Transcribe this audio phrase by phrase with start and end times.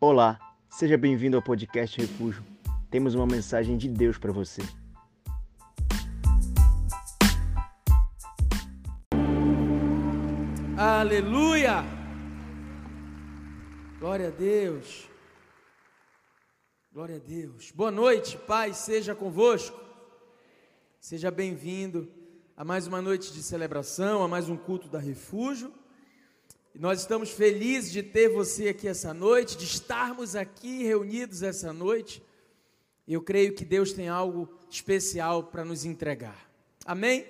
[0.00, 0.38] Olá,
[0.70, 2.44] seja bem-vindo ao podcast Refúgio.
[2.88, 4.62] Temos uma mensagem de Deus para você.
[10.76, 11.82] Aleluia!
[13.98, 15.08] Glória a Deus.
[16.92, 17.72] Glória a Deus.
[17.72, 19.80] Boa noite, Pai, seja convosco.
[21.00, 22.08] Seja bem-vindo
[22.56, 25.72] a mais uma noite de celebração, a mais um culto da Refúgio.
[26.74, 32.22] Nós estamos felizes de ter você aqui essa noite, de estarmos aqui reunidos essa noite.
[33.06, 36.48] Eu creio que Deus tem algo especial para nos entregar.
[36.84, 37.26] Amém?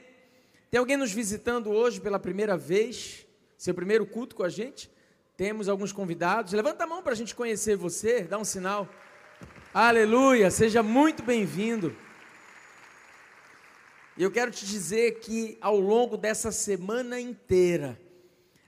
[0.70, 3.26] Tem alguém nos visitando hoje pela primeira vez?
[3.56, 4.90] Seu primeiro culto com a gente?
[5.36, 6.52] Temos alguns convidados.
[6.52, 8.88] Levanta a mão para a gente conhecer você, dá um sinal.
[9.72, 11.96] Aleluia, seja muito bem-vindo.
[14.16, 17.98] Eu quero te dizer que ao longo dessa semana inteira,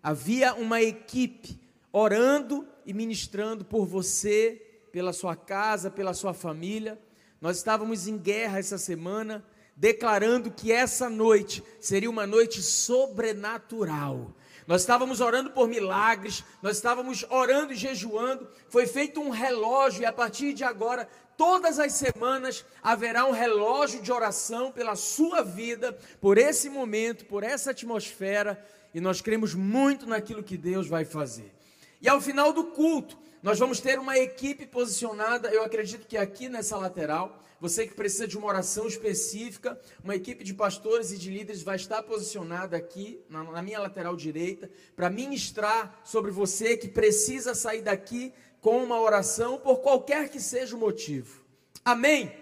[0.03, 1.59] havia uma equipe
[1.93, 4.61] orando e ministrando por você,
[4.93, 6.99] pela sua casa, pela sua família.
[7.41, 9.45] Nós estávamos em guerra essa semana,
[9.77, 14.35] declarando que essa noite seria uma noite sobrenatural.
[14.67, 18.49] Nós estávamos orando por milagres, nós estávamos orando e jejuando.
[18.69, 24.03] Foi feito um relógio, e a partir de agora, todas as semanas, haverá um relógio
[24.03, 28.65] de oração pela sua vida, por esse momento, por essa atmosfera.
[28.95, 31.53] E nós cremos muito naquilo que Deus vai fazer.
[32.01, 36.49] E ao final do culto, nós vamos ter uma equipe posicionada, eu acredito que aqui
[36.49, 41.31] nessa lateral, você que precisa de uma oração específica, uma equipe de pastores e de
[41.31, 46.89] líderes vai estar posicionada aqui, na, na minha lateral direita, para ministrar sobre você que
[46.89, 51.43] precisa sair daqui com uma oração, por qualquer que seja o motivo.
[51.85, 52.33] Amém?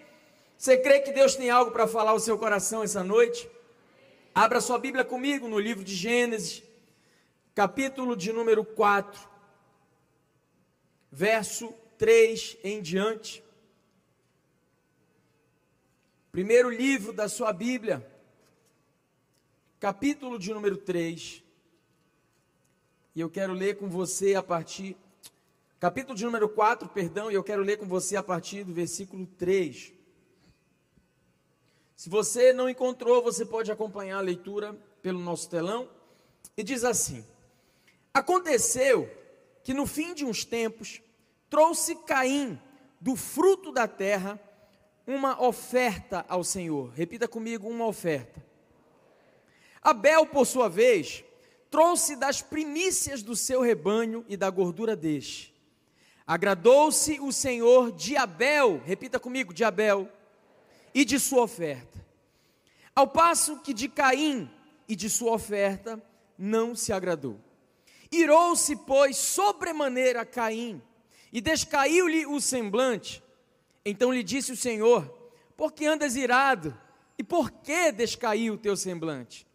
[0.56, 3.48] Você crê que Deus tem algo para falar ao seu coração essa noite?
[4.40, 6.62] Abra sua Bíblia comigo no livro de Gênesis,
[7.56, 9.28] capítulo de número 4,
[11.10, 13.42] verso 3 em diante.
[16.30, 18.08] Primeiro livro da sua Bíblia,
[19.80, 21.42] capítulo de número 3.
[23.16, 24.96] E eu quero ler com você a partir.
[25.80, 29.26] Capítulo de número 4, perdão, e eu quero ler com você a partir do versículo
[29.36, 29.97] 3.
[31.98, 34.72] Se você não encontrou, você pode acompanhar a leitura
[35.02, 35.88] pelo nosso telão.
[36.56, 37.26] E diz assim:
[38.14, 39.10] Aconteceu
[39.64, 41.02] que no fim de uns tempos,
[41.50, 42.56] trouxe Caim
[43.00, 44.40] do fruto da terra
[45.08, 46.90] uma oferta ao Senhor.
[46.90, 48.40] Repita comigo: uma oferta.
[49.82, 51.24] Abel, por sua vez,
[51.68, 55.52] trouxe das primícias do seu rebanho e da gordura deste.
[56.24, 60.08] Agradou-se o Senhor de Abel, repita comigo, de Abel,
[60.94, 62.04] e de sua oferta.
[62.94, 64.50] Ao passo que de Caim
[64.88, 66.02] e de sua oferta
[66.36, 67.40] não se agradou.
[68.10, 70.82] Irou-se, pois, sobremaneira Caim,
[71.32, 73.22] e descaiu-lhe o semblante,
[73.84, 75.06] então lhe disse o Senhor:
[75.56, 76.76] Por que andas irado?
[77.18, 79.46] E por que descaiu o teu semblante?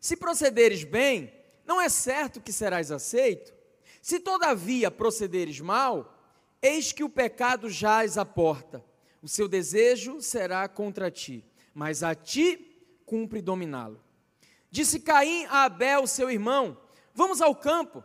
[0.00, 1.32] Se procederes bem,
[1.64, 3.52] não é certo que serás aceito?
[4.00, 6.18] Se todavia procederes mal,
[6.60, 8.84] eis que o pecado jaz à porta.
[9.22, 14.02] O seu desejo será contra ti, mas a ti cumpre dominá-lo.
[14.70, 16.76] Disse Caim a Abel, seu irmão:
[17.14, 18.02] Vamos ao campo.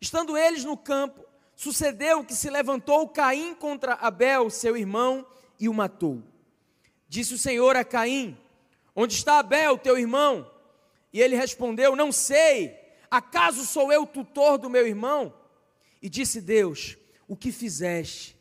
[0.00, 1.26] Estando eles no campo,
[1.56, 5.26] Sucedeu que se levantou Caim contra Abel, seu irmão,
[5.58, 6.22] e o matou.
[7.08, 8.36] Disse o Senhor a Caim:
[8.94, 10.50] Onde está Abel, teu irmão?
[11.10, 12.76] E ele respondeu: Não sei.
[13.10, 15.32] Acaso sou eu tutor do meu irmão?
[16.02, 18.35] E disse Deus: O que fizeste?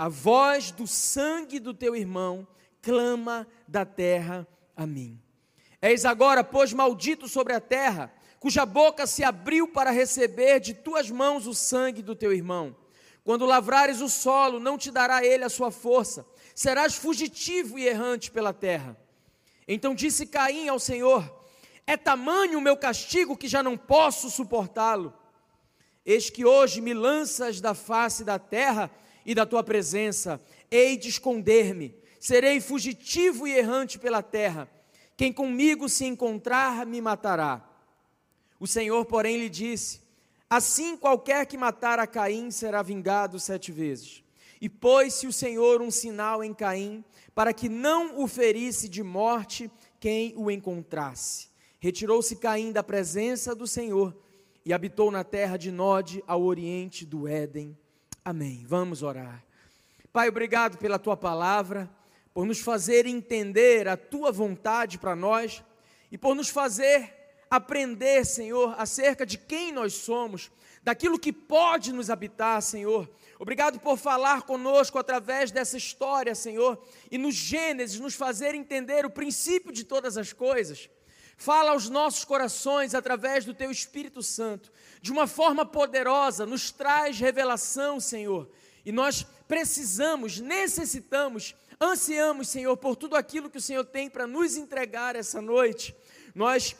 [0.00, 2.48] A voz do sangue do teu irmão
[2.80, 5.20] clama da terra a mim.
[5.82, 11.10] Eis agora, pois, maldito sobre a terra cuja boca se abriu para receber de tuas
[11.10, 12.74] mãos o sangue do teu irmão.
[13.22, 16.24] Quando lavrares o solo, não te dará ele a sua força,
[16.54, 18.96] serás fugitivo e errante pela terra.
[19.68, 21.30] Então disse Caim ao Senhor:
[21.86, 25.12] É tamanho o meu castigo que já não posso suportá-lo.
[26.06, 28.90] Eis que hoje me lanças da face da terra
[29.30, 34.68] e da tua presença, hei de esconder-me, serei fugitivo e errante pela terra.
[35.16, 37.64] Quem comigo se encontrar me matará.
[38.58, 40.00] O Senhor, porém, lhe disse:
[40.50, 44.24] Assim qualquer que matar a Caim será vingado sete vezes.
[44.60, 49.70] E pôs-se o Senhor um sinal em Caim, para que não o ferisse de morte
[50.00, 51.50] quem o encontrasse.
[51.78, 54.12] Retirou-se Caim da presença do Senhor
[54.64, 57.78] e habitou na terra de Nod, ao oriente do Éden.
[58.24, 58.64] Amém.
[58.66, 59.42] Vamos orar.
[60.12, 61.88] Pai, obrigado pela tua palavra,
[62.34, 65.62] por nos fazer entender a tua vontade para nós
[66.12, 67.14] e por nos fazer
[67.50, 70.50] aprender, Senhor, acerca de quem nós somos,
[70.82, 73.10] daquilo que pode nos habitar, Senhor.
[73.38, 76.80] Obrigado por falar conosco através dessa história, Senhor,
[77.10, 80.90] e no Gênesis nos fazer entender o princípio de todas as coisas.
[81.40, 84.70] Fala aos nossos corações através do Teu Espírito Santo,
[85.00, 88.46] de uma forma poderosa, nos traz revelação, Senhor.
[88.84, 94.58] E nós precisamos, necessitamos, ansiamos, Senhor, por tudo aquilo que o Senhor tem para nos
[94.58, 95.96] entregar essa noite.
[96.34, 96.76] Nós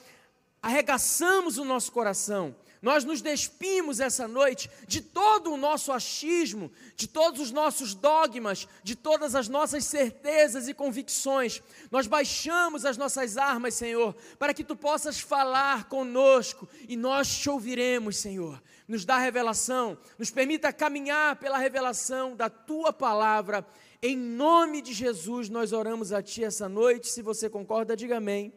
[0.61, 7.07] arregaçamos o nosso coração nós nos despimos essa noite de todo o nosso achismo, de
[7.07, 11.61] todos os nossos dogmas, de todas as nossas certezas e convicções.
[11.91, 17.51] Nós baixamos as nossas armas, Senhor, para que tu possas falar conosco e nós te
[17.51, 18.59] ouviremos, Senhor.
[18.87, 23.63] Nos dá revelação, nos permita caminhar pela revelação da tua palavra.
[24.01, 27.09] Em nome de Jesus, nós oramos a ti essa noite.
[27.09, 28.51] Se você concorda, diga amém.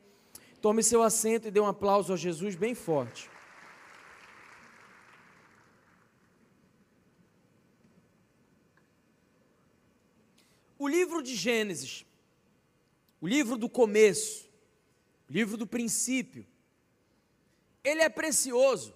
[0.63, 3.34] Tome seu assento e dê um aplauso a Jesus bem forte.
[10.85, 12.05] O livro de Gênesis,
[13.19, 14.47] o livro do começo,
[15.31, 16.47] o livro do princípio,
[17.83, 18.95] ele é precioso,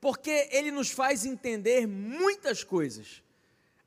[0.00, 3.22] porque ele nos faz entender muitas coisas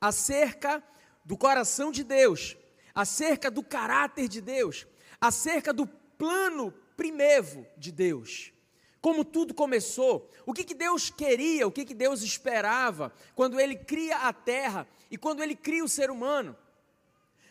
[0.00, 0.82] acerca
[1.22, 2.56] do coração de Deus,
[2.94, 4.86] acerca do caráter de Deus,
[5.20, 8.54] acerca do plano primevo de Deus.
[9.02, 13.76] Como tudo começou, o que, que Deus queria, o que, que Deus esperava quando Ele
[13.76, 16.56] cria a terra e quando Ele cria o ser humano.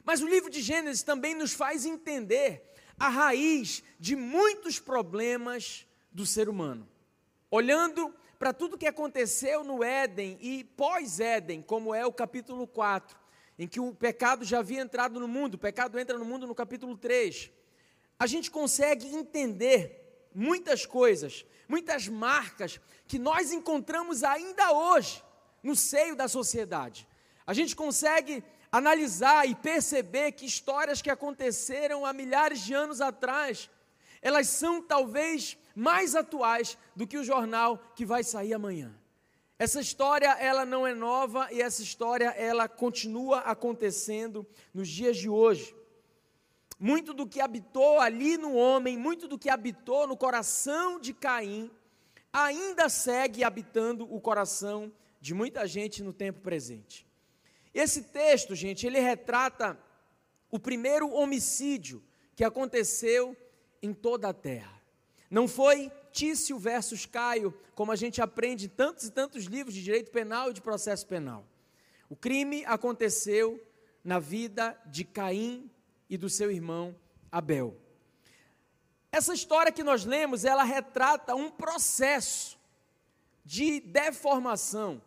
[0.06, 6.26] Mas o livro de Gênesis também nos faz entender a raiz de muitos problemas do
[6.26, 6.88] ser humano.
[7.50, 13.18] Olhando para tudo que aconteceu no Éden e pós-Éden, como é o capítulo 4,
[13.58, 16.54] em que o pecado já havia entrado no mundo, o pecado entra no mundo no
[16.54, 17.52] capítulo 3,
[18.20, 25.24] a gente consegue entender muitas coisas, muitas marcas que nós encontramos ainda hoje
[25.64, 27.08] no seio da sociedade.
[27.48, 28.44] A gente consegue
[28.78, 33.70] analisar e perceber que histórias que aconteceram há milhares de anos atrás,
[34.22, 38.94] elas são talvez mais atuais do que o jornal que vai sair amanhã.
[39.58, 45.30] Essa história, ela não é nova e essa história, ela continua acontecendo nos dias de
[45.30, 45.74] hoje.
[46.78, 51.72] Muito do que habitou ali no homem, muito do que habitou no coração de Caim,
[52.34, 57.05] ainda segue habitando o coração de muita gente no tempo presente.
[57.76, 59.78] Esse texto, gente, ele retrata
[60.50, 62.02] o primeiro homicídio
[62.34, 63.36] que aconteceu
[63.82, 64.82] em toda a terra.
[65.30, 69.84] Não foi Tício versus Caio, como a gente aprende em tantos e tantos livros de
[69.84, 71.46] direito penal e de processo penal.
[72.10, 73.62] O crime aconteceu
[74.02, 75.70] na vida de Caim
[76.10, 76.96] e do seu irmão
[77.30, 77.76] Abel.
[79.12, 82.58] Essa história que nós lemos, ela retrata um processo
[83.44, 85.02] de deformação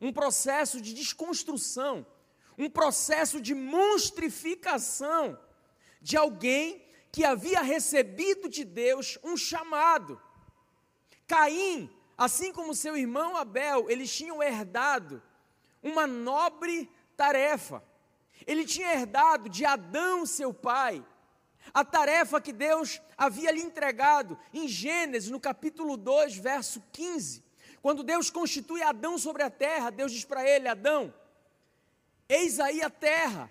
[0.00, 2.06] um processo de desconstrução,
[2.56, 5.38] um processo de monstrificação
[6.00, 10.20] de alguém que havia recebido de Deus um chamado.
[11.26, 15.22] Caim, assim como seu irmão Abel, eles tinham herdado
[15.82, 17.82] uma nobre tarefa.
[18.46, 21.04] Ele tinha herdado de Adão, seu pai,
[21.72, 27.44] a tarefa que Deus havia lhe entregado em Gênesis, no capítulo 2, verso 15.
[27.80, 31.12] Quando Deus constitui Adão sobre a terra, Deus diz para ele: Adão,
[32.28, 33.50] eis aí a terra,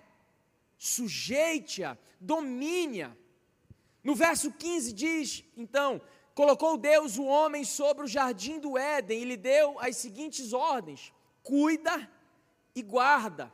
[0.78, 3.16] sujeite-a, domine-a.
[4.04, 6.02] No verso 15 diz: então,
[6.36, 11.14] colocou Deus o homem sobre o jardim do Éden e lhe deu as seguintes ordens:
[11.44, 12.10] cuida
[12.76, 13.52] e guarda.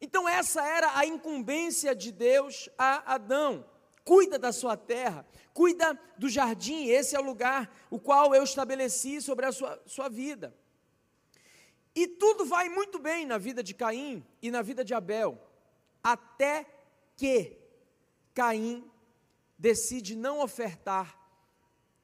[0.00, 3.64] Então, essa era a incumbência de Deus a Adão
[4.06, 9.22] cuida da sua terra, cuida do jardim, esse é o lugar o qual eu estabeleci
[9.22, 10.54] sobre a sua, sua vida.
[11.94, 15.40] E tudo vai muito bem na vida de Caim e na vida de Abel,
[16.02, 16.66] até
[17.16, 17.56] que
[18.34, 18.84] Caim
[19.58, 21.18] decide não ofertar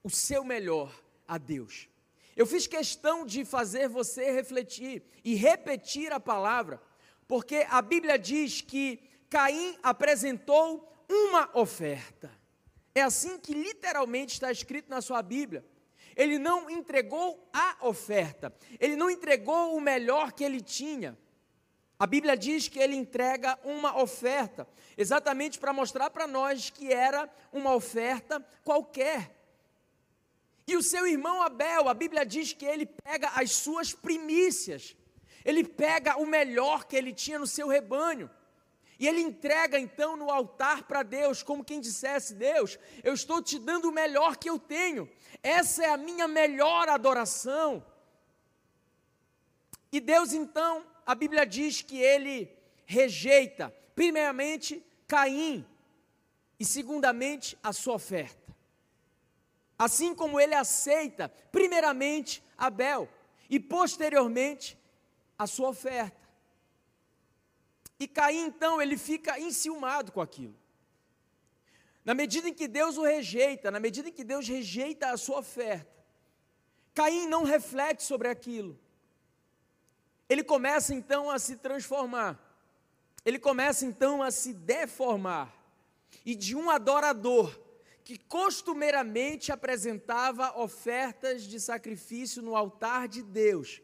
[0.03, 0.91] o seu melhor
[1.29, 1.91] a Deus.
[2.35, 6.81] Eu fiz questão de fazer você refletir e repetir a palavra,
[7.29, 12.42] porque a Bíblia diz que Caim apresentou uma oferta.
[12.95, 15.65] É assim que literalmente está escrito na sua Bíblia.
[16.15, 21.19] Ele não entregou a oferta, ele não entregou o melhor que ele tinha.
[21.99, 27.31] A Bíblia diz que ele entrega uma oferta, exatamente para mostrar para nós que era
[27.51, 29.35] uma oferta qualquer.
[30.67, 34.95] E o seu irmão Abel, a Bíblia diz que ele pega as suas primícias,
[35.45, 38.31] ele pega o melhor que ele tinha no seu rebanho
[39.03, 43.59] E ele entrega então no altar para Deus, como quem dissesse: Deus, eu estou te
[43.59, 45.11] dando o melhor que eu tenho,
[45.43, 47.85] essa é a minha melhor adoração.
[49.91, 52.57] E Deus então, a Bíblia diz que ele
[52.87, 55.67] rejeita, primeiramente, Caim,
[56.61, 58.55] e segundamente, a sua oferta.
[59.77, 63.09] Assim como ele aceita, primeiramente, Abel,
[63.51, 64.79] e posteriormente,
[65.37, 66.22] a sua oferta.
[68.03, 70.57] E Caim, então, ele fica enciumado com aquilo.
[72.05, 75.39] Na medida em que Deus o rejeita, na medida em que Deus rejeita a sua
[75.39, 76.05] oferta,
[76.93, 78.77] Caim não reflete sobre aquilo.
[80.29, 82.41] Ele começa então a se transformar.
[83.25, 85.55] Ele começa então a se deformar.
[86.27, 87.57] E de um adorador
[88.03, 93.81] que costumeiramente apresentava ofertas de sacrifício no altar de Deus,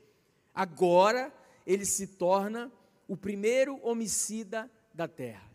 [0.52, 1.32] agora
[1.64, 2.72] ele se torna
[3.08, 5.50] o primeiro homicida da terra.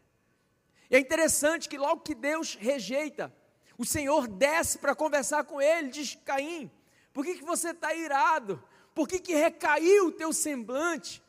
[0.89, 3.33] E é interessante que logo que Deus rejeita,
[3.77, 6.69] o Senhor desce para conversar com ele, diz: Caim,
[7.13, 8.62] por que, que você está irado?
[8.93, 11.22] Por que, que recaiu o teu semblante?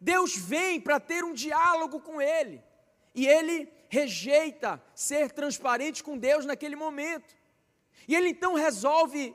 [0.00, 2.62] Deus vem para ter um diálogo com ele,
[3.14, 7.34] e ele rejeita ser transparente com Deus naquele momento.
[8.06, 9.34] E ele então resolve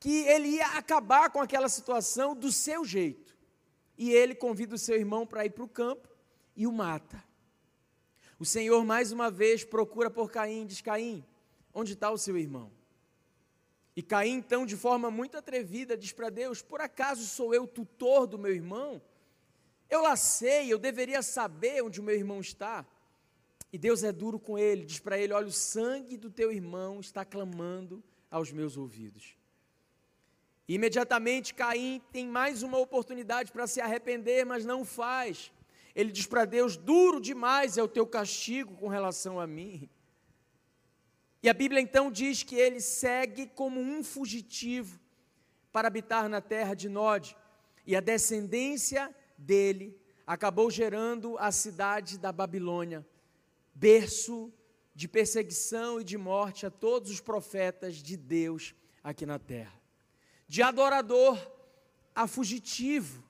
[0.00, 3.27] que ele ia acabar com aquela situação do seu jeito
[3.98, 6.08] e ele convida o seu irmão para ir para o campo
[6.56, 7.22] e o mata.
[8.38, 11.24] O Senhor mais uma vez procura por Caim, diz: Caim,
[11.74, 12.70] onde está o seu irmão?
[13.96, 18.28] E Caim, então, de forma muito atrevida, diz para Deus: Por acaso sou eu tutor
[18.28, 19.02] do meu irmão?
[19.90, 22.86] Eu lá sei, eu deveria saber onde o meu irmão está.
[23.72, 27.00] E Deus é duro com ele, diz para ele: Olha, o sangue do teu irmão
[27.00, 29.37] está clamando aos meus ouvidos.
[30.68, 35.50] Imediatamente Caim tem mais uma oportunidade para se arrepender, mas não faz.
[35.94, 39.88] Ele diz para Deus: duro demais é o teu castigo com relação a mim.
[41.42, 45.00] E a Bíblia então diz que ele segue como um fugitivo
[45.72, 47.34] para habitar na terra de Nod.
[47.86, 53.06] E a descendência dele acabou gerando a cidade da Babilônia,
[53.74, 54.52] berço
[54.94, 59.77] de perseguição e de morte a todos os profetas de Deus aqui na terra
[60.48, 61.38] de adorador
[62.14, 63.22] a fugitivo,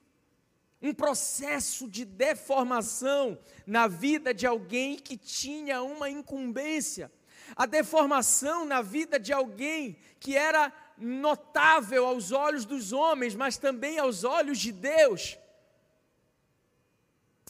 [0.81, 7.11] um processo de deformação na vida de alguém que tinha uma incumbência,
[7.55, 13.99] a deformação na vida de alguém que era notável aos olhos dos homens, mas também
[13.99, 15.37] aos olhos de Deus.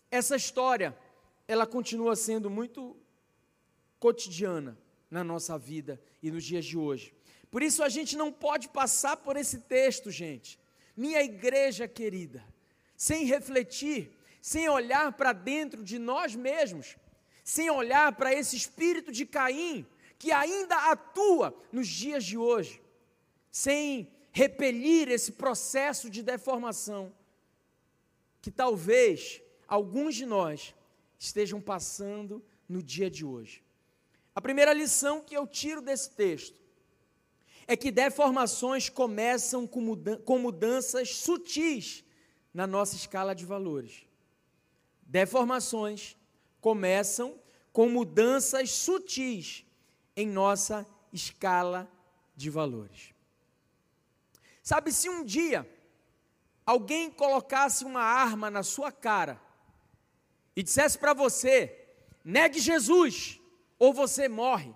[0.10, 0.98] Essa história,
[1.48, 2.98] ela continua sendo muito
[4.00, 4.78] cotidiana
[5.10, 7.19] na nossa vida e nos dias de hoje.
[7.52, 10.60] Por isso a gente não pode passar por esse texto, gente.
[10.96, 12.44] Minha igreja querida,
[12.96, 16.98] sem refletir, sem olhar para dentro de nós mesmos,
[17.44, 19.86] sem olhar para esse espírito de Caim
[20.20, 22.82] que ainda atua nos dias de hoje,
[23.50, 27.12] sem repelir esse processo de deformação
[28.42, 30.76] que talvez alguns de nós
[31.18, 33.64] estejam passando no dia de hoje.
[34.36, 36.59] A primeira lição que eu tiro desse texto
[37.72, 42.04] é que deformações começam com, mudan com mudanças sutis
[42.52, 44.08] na nossa escala de valores.
[45.04, 46.18] Deformações
[46.60, 47.40] começam
[47.72, 49.64] com mudanças sutis
[50.16, 50.84] em nossa
[51.14, 51.88] escala
[52.36, 53.14] de valores.
[54.64, 55.70] Sabe, se um dia
[56.66, 59.40] alguém colocasse uma arma na sua cara
[60.56, 61.88] e dissesse para você:
[62.26, 63.40] negue Jesus
[63.78, 64.74] ou você morre,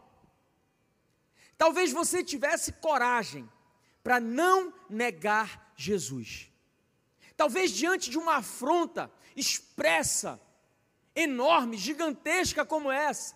[1.58, 3.50] Talvez você tivesse coragem
[4.04, 6.52] para não negar Jesus.
[7.36, 10.40] Talvez diante de uma afronta expressa,
[11.16, 13.36] enorme, gigantesca como essa,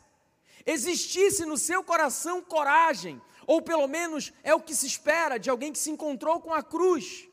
[0.66, 5.72] existisse no seu coração coragem, ou pelo menos é o que se espera de alguém
[5.72, 7.28] que se encontrou com a cruz.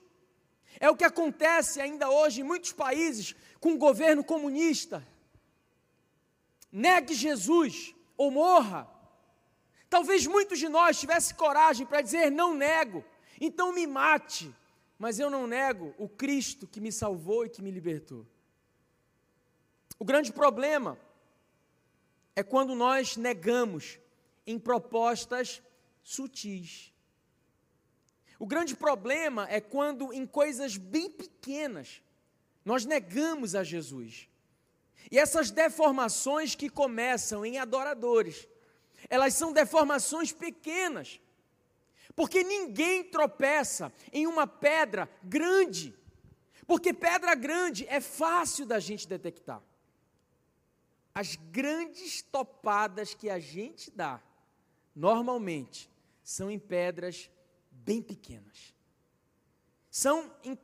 [0.79, 5.07] É o que acontece ainda hoje em muitos países com o governo comunista.
[6.71, 8.91] Negue Jesus ou morra.
[9.95, 13.05] Talvez muitos de nós tivessem coragem para dizer: não nego,
[13.41, 14.53] então me mate,
[14.99, 18.27] mas eu não nego o Cristo que me salvou e que me libertou.
[19.97, 20.99] O grande problema
[22.35, 24.01] é quando nós negamos
[24.45, 25.63] em propostas
[26.03, 26.93] sutis.
[28.37, 32.03] O grande problema é quando em coisas bem pequenas
[32.65, 34.29] nós negamos a Jesus.
[35.09, 38.49] E essas deformações que começam em adoradores,
[39.09, 41.21] elas são deformações pequenas.
[42.15, 45.95] Porque ninguém tropeça em uma pedra grande.
[46.67, 49.63] Porque pedra grande é fácil da gente detectar.
[51.15, 54.21] as grandes topadas que a gente dá,
[54.95, 55.89] normalmente,
[56.25, 57.31] são em pedras
[57.71, 58.75] bem pequenas.
[59.89, 60.59] São em,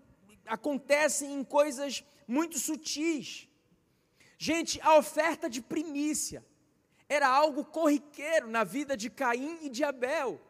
[0.46, 3.48] acontecem em coisas muito sutis.
[4.36, 6.44] Gente, a oferta de primícia
[7.10, 10.40] era algo corriqueiro na vida de Caim e de Abel.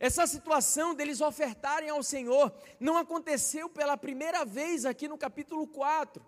[0.00, 6.20] Essa situação deles ofertarem ao Senhor não aconteceu pela primeira vez aqui no capítulo 4.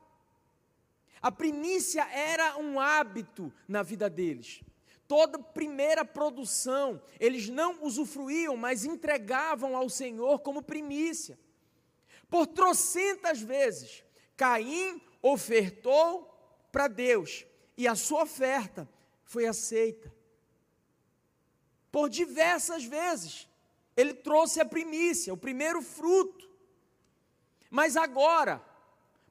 [1.20, 4.62] A primícia era um hábito na vida deles.
[5.08, 11.36] Toda primeira produção, eles não usufruíam, mas entregavam ao Senhor como primícia.
[12.30, 14.04] Por trocentas vezes,
[14.36, 16.32] Caim ofertou
[16.70, 17.44] para Deus
[17.76, 18.88] e a sua oferta
[19.32, 20.12] foi aceita.
[21.90, 23.48] Por diversas vezes,
[23.96, 26.50] ele trouxe a primícia, o primeiro fruto.
[27.70, 28.62] Mas agora,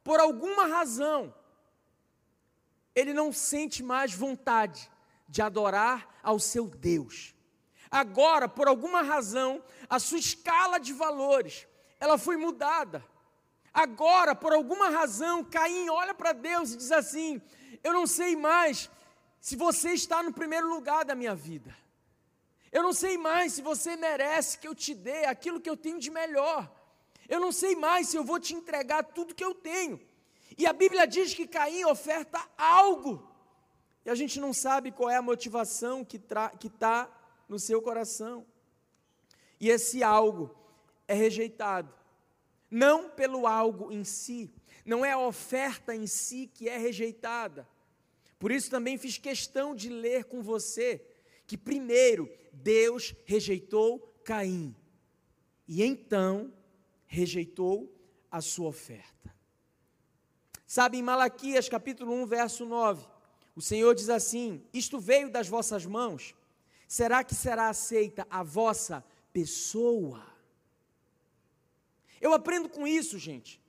[0.03, 1.31] por alguma razão,
[2.95, 4.91] ele não sente mais vontade
[5.27, 7.35] de adorar ao seu Deus.
[7.91, 11.67] Agora, por alguma razão, a sua escala de valores,
[11.99, 13.05] ela foi mudada.
[13.71, 17.39] Agora, por alguma razão, Caim olha para Deus e diz assim:
[17.83, 18.89] Eu não sei mais
[19.41, 21.75] se você está no primeiro lugar da minha vida.
[22.71, 25.99] Eu não sei mais se você merece que eu te dê aquilo que eu tenho
[25.99, 26.71] de melhor.
[27.27, 29.99] Eu não sei mais se eu vou te entregar tudo que eu tenho.
[30.55, 33.27] E a Bíblia diz que Caim oferta algo.
[34.05, 37.09] E a gente não sabe qual é a motivação que está
[37.49, 38.45] no seu coração.
[39.59, 40.55] E esse algo
[41.07, 41.91] é rejeitado.
[42.69, 44.53] Não pelo algo em si,
[44.85, 47.67] não é a oferta em si que é rejeitada.
[48.41, 50.99] Por isso também fiz questão de ler com você
[51.45, 54.75] que primeiro Deus rejeitou Caim
[55.67, 56.51] e então
[57.05, 57.95] rejeitou
[58.31, 59.31] a sua oferta.
[60.65, 63.05] Sabe, em Malaquias capítulo 1, verso 9,
[63.55, 66.33] o Senhor diz assim: Isto veio das vossas mãos,
[66.87, 70.25] será que será aceita a vossa pessoa?
[72.19, 73.61] Eu aprendo com isso, gente,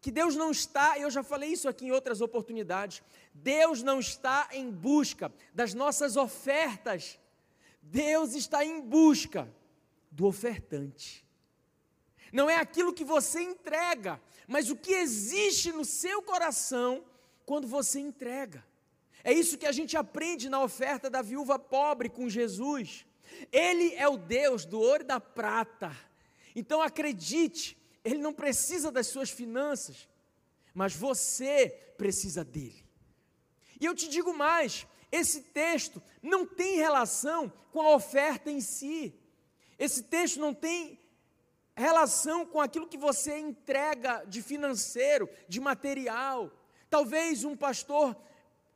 [0.00, 3.02] que Deus não está, eu já falei isso aqui em outras oportunidades,
[3.42, 7.18] Deus não está em busca das nossas ofertas,
[7.80, 9.52] Deus está em busca
[10.10, 11.24] do ofertante.
[12.32, 17.04] Não é aquilo que você entrega, mas o que existe no seu coração
[17.46, 18.64] quando você entrega.
[19.24, 23.06] É isso que a gente aprende na oferta da viúva pobre com Jesus.
[23.50, 25.96] Ele é o Deus do ouro e da prata.
[26.54, 30.08] Então acredite, ele não precisa das suas finanças,
[30.74, 32.89] mas você precisa dele.
[33.80, 39.14] E eu te digo mais: esse texto não tem relação com a oferta em si.
[39.78, 41.00] Esse texto não tem
[41.74, 46.52] relação com aquilo que você entrega de financeiro, de material.
[46.90, 48.14] Talvez um pastor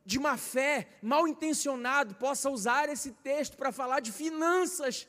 [0.03, 5.07] de má fé, mal intencionado, possa usar esse texto para falar de finanças.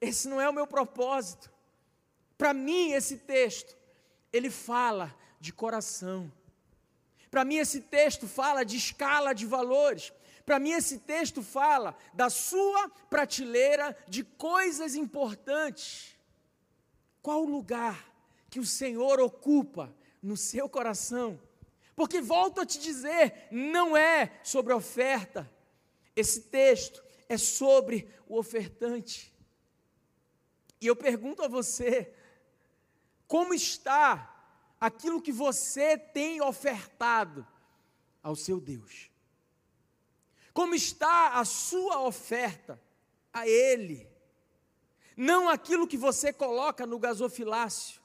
[0.00, 1.50] Esse não é o meu propósito.
[2.38, 3.76] Para mim, esse texto,
[4.32, 6.32] ele fala de coração.
[7.30, 10.12] Para mim, esse texto fala de escala de valores.
[10.44, 16.16] Para mim, esse texto fala da sua prateleira de coisas importantes.
[17.22, 18.12] Qual o lugar
[18.48, 21.40] que o Senhor ocupa no seu coração?
[21.94, 25.48] Porque volto a te dizer, não é sobre oferta.
[26.16, 29.32] Esse texto é sobre o ofertante.
[30.80, 32.12] E eu pergunto a você,
[33.28, 34.39] como está
[34.80, 37.46] aquilo que você tem ofertado
[38.22, 39.10] ao seu Deus?
[40.52, 42.80] Como está a sua oferta
[43.32, 44.10] a Ele?
[45.20, 48.00] não aquilo que você coloca no gasofilácio,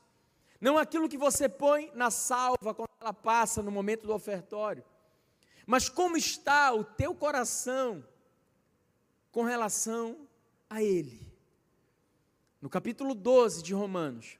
[0.60, 4.84] não aquilo que você põe na salva quando ela passa no momento do ofertório,
[5.66, 8.06] mas como está o teu coração
[9.32, 10.28] com relação
[10.70, 11.26] a Ele.
[12.62, 14.38] No capítulo 12 de Romanos,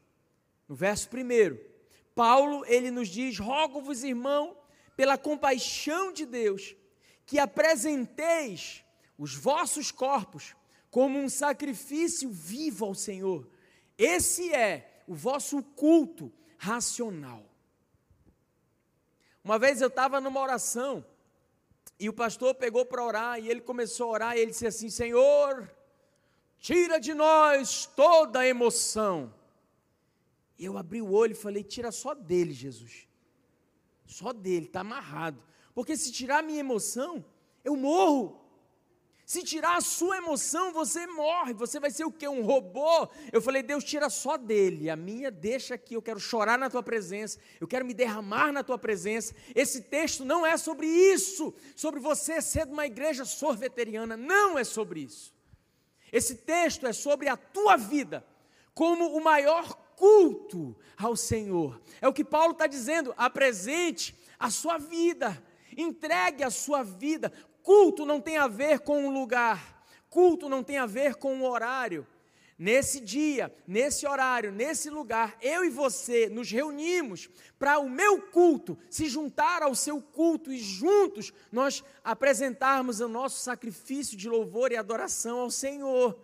[0.68, 1.58] no verso 1,
[2.16, 4.58] Paulo ele nos diz: Rogo-vos, irmão,
[4.96, 6.76] pela compaixão de Deus,
[7.26, 8.84] que apresenteis
[9.18, 10.56] os vossos corpos
[10.90, 13.48] como um sacrifício vivo ao Senhor.
[13.98, 17.44] Esse é o vosso culto racional.
[19.44, 21.06] Uma vez eu estava numa oração
[22.00, 24.90] e o pastor pegou para orar e ele começou a orar e ele disse assim:
[24.90, 25.70] Senhor,
[26.60, 29.34] tira de nós toda a emoção.
[30.58, 33.08] E eu abri o olho e falei: tira só dele, Jesus.
[34.06, 35.42] Só dele, está amarrado.
[35.74, 37.26] Porque se tirar minha emoção,
[37.64, 38.42] eu morro.
[39.26, 41.54] Se tirar a sua emoção, você morre.
[41.56, 42.28] Você vai ser o quê?
[42.28, 43.10] Um robô?
[43.34, 44.88] Eu falei, Deus, tira só dele.
[44.88, 45.96] A minha deixa aqui.
[45.96, 47.40] Eu quero chorar na tua presença.
[47.60, 49.34] Eu quero me derramar na tua presença.
[49.56, 51.56] Esse texto não é sobre isso.
[51.76, 54.16] Sobre você ser de uma igreja sorveteriana.
[54.16, 55.34] Não é sobre isso.
[56.14, 58.24] Esse texto é sobre a tua vida
[58.76, 61.82] como o maior culto ao Senhor.
[62.02, 63.14] É o que Paulo está dizendo.
[63.18, 65.42] Apresente a sua vida.
[65.78, 67.32] Entregue a sua vida
[67.66, 71.50] Culto não tem a ver com o lugar, culto não tem a ver com o
[71.50, 72.06] horário.
[72.60, 77.28] Nesse dia, nesse horário, nesse lugar, eu e você nos reunimos
[77.58, 83.44] para o meu culto se juntar ao seu culto e juntos nós apresentarmos o nosso
[83.44, 86.16] sacrifício de louvor e adoração ao Senhor.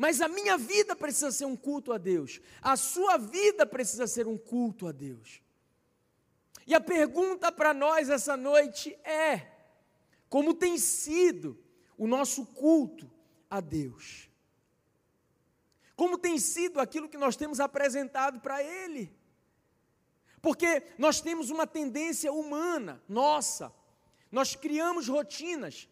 [0.00, 4.26] Mas a minha vida precisa ser um culto a Deus, a sua vida precisa ser
[4.26, 5.42] um culto a Deus.
[6.66, 9.46] E a pergunta para nós essa noite é:
[10.26, 11.62] como tem sido
[11.98, 13.12] o nosso culto
[13.50, 14.30] a Deus.
[15.94, 19.14] Como tem sido aquilo que nós temos apresentado para Ele.
[20.40, 23.70] Porque nós temos uma tendência humana, nossa,
[24.32, 25.89] nós criamos rotinas,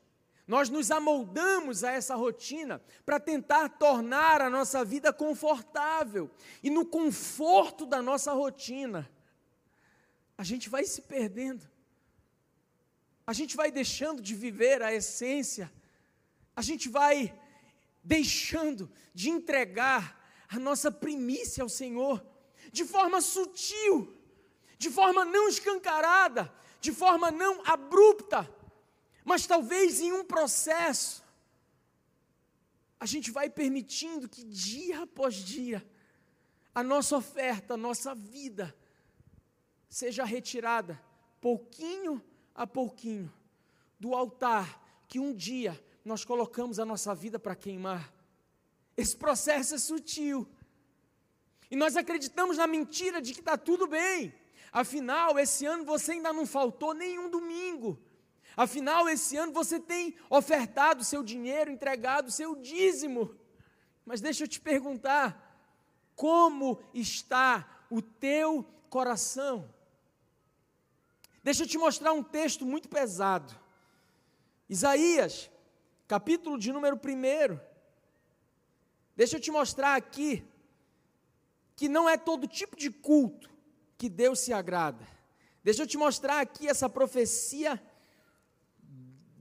[0.49, 6.31] nós nos amoldamos a essa rotina para tentar tornar a nossa vida confortável,
[6.63, 9.09] e no conforto da nossa rotina,
[10.39, 11.69] a gente vai se perdendo.
[13.27, 15.71] A gente vai deixando de viver a essência,
[16.57, 17.39] a gente vai
[18.03, 22.25] deixando de entregar a nossa primícia ao Senhor,
[22.73, 24.17] de forma sutil,
[24.79, 28.49] de forma não escancarada, de forma não abrupta,
[29.29, 31.23] mas talvez em um processo,
[32.99, 35.87] a gente vai permitindo que dia após dia,
[36.75, 38.75] a nossa oferta, a nossa vida,
[39.87, 40.99] seja retirada
[41.43, 43.31] pouquinho a pouquinho
[44.01, 48.11] do altar que um dia nós colocamos a nossa vida para queimar.
[48.97, 50.49] Esse processo é sutil.
[51.71, 54.35] E nós acreditamos na mentira de que está tudo bem.
[54.73, 58.08] Afinal, esse ano você ainda não faltou nenhum domingo.
[58.57, 63.35] Afinal, esse ano você tem ofertado seu dinheiro, entregado seu dízimo.
[64.05, 65.49] Mas deixa eu te perguntar:
[66.15, 69.73] como está o teu coração?
[71.43, 73.55] Deixa eu te mostrar um texto muito pesado.
[74.69, 75.51] Isaías,
[76.07, 77.59] capítulo de número 1.
[79.17, 80.45] Deixa eu te mostrar aqui
[81.75, 83.49] que não é todo tipo de culto
[83.97, 85.07] que Deus se agrada.
[85.63, 87.81] Deixa eu te mostrar aqui essa profecia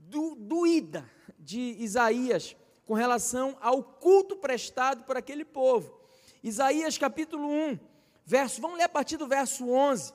[0.08, 5.98] do, doída de Isaías com relação ao culto prestado por aquele povo.
[6.42, 7.78] Isaías capítulo 1,
[8.24, 10.12] verso, vamos ler a partir do verso 11.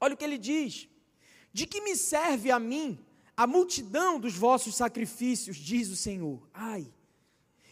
[0.00, 0.88] Olha o que ele diz:
[1.52, 2.98] de que me serve a mim
[3.36, 6.48] a multidão dos vossos sacrifícios, diz o Senhor?
[6.54, 6.86] Ai,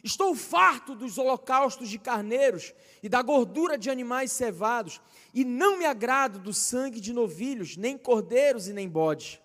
[0.05, 5.01] estou farto dos holocaustos de carneiros e da gordura de animais cevados,
[5.33, 9.40] e não me agrado do sangue de novilhos, nem cordeiros e nem bodes.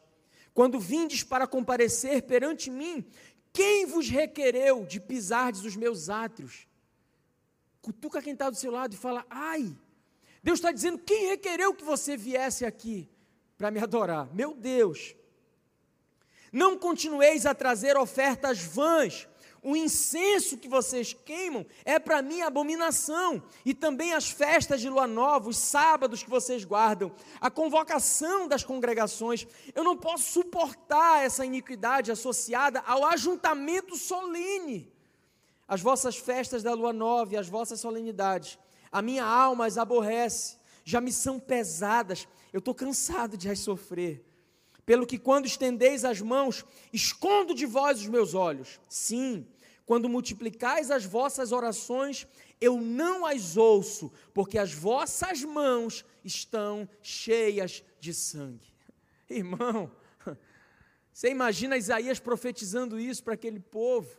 [0.57, 3.05] Quando vindes para comparecer perante mim,
[3.53, 6.67] quem vos requereu de pisardes os meus átrios?
[7.79, 9.77] Cutuca quem está do seu lado e fala: Ai,
[10.41, 13.07] Deus está dizendo: quem requereu que você viesse aqui?
[13.55, 14.33] para me adorar.
[14.33, 15.15] Meu Deus!
[16.51, 19.27] Não continueis a trazer ofertas vãs.
[19.69, 25.05] O incenso que vocês queimam é para mim abominação, e também as festas de lua
[25.05, 29.45] nova, os sábados que vocês guardam, a convocação das congregações.
[29.75, 34.89] Eu não posso suportar essa iniquidade associada ao ajuntamento solene.
[35.67, 38.57] As vossas festas da lua nova e as vossas solenidades,
[38.89, 44.23] a minha alma as aborrece, já me são pesadas, eu estou cansado de as sofrer.
[44.85, 48.79] Pelo que, quando estendeis as mãos, escondo de vós os meus olhos.
[48.87, 49.45] Sim,
[49.87, 52.27] quando multiplicais as vossas orações,
[52.59, 58.75] eu não as ouço, porque as vossas mãos estão cheias de sangue.
[59.29, 59.89] Irmão,
[61.13, 64.11] você imagina Isaías profetizando isso para aquele povo?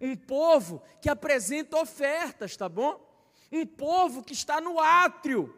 [0.00, 3.04] Um povo que apresenta ofertas, tá bom?
[3.50, 5.52] Um povo que está no átrio,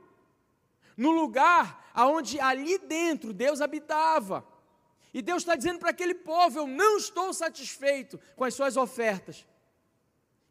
[0.97, 4.43] no lugar aonde ali dentro Deus habitava.
[5.13, 9.47] E Deus está dizendo para aquele povo: Eu não estou satisfeito com as suas ofertas.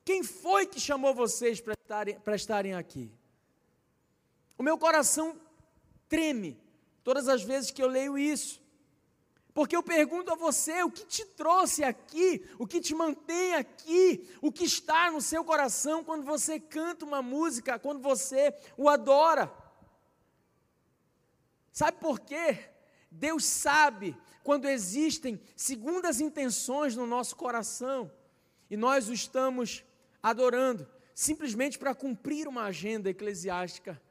[0.03, 3.11] Quem foi que chamou vocês para estarem, para estarem aqui?
[4.57, 5.39] O meu coração
[6.07, 6.61] treme
[7.03, 8.61] todas as vezes que eu leio isso.
[9.53, 14.29] Porque eu pergunto a você: o que te trouxe aqui, o que te mantém aqui,
[14.41, 19.51] o que está no seu coração quando você canta uma música, quando você o adora?
[21.71, 22.69] Sabe por quê?
[23.09, 28.11] Deus sabe quando existem segundas intenções no nosso coração
[28.69, 29.83] e nós o estamos
[30.21, 34.01] adorando simplesmente para cumprir uma agenda eclesiástica.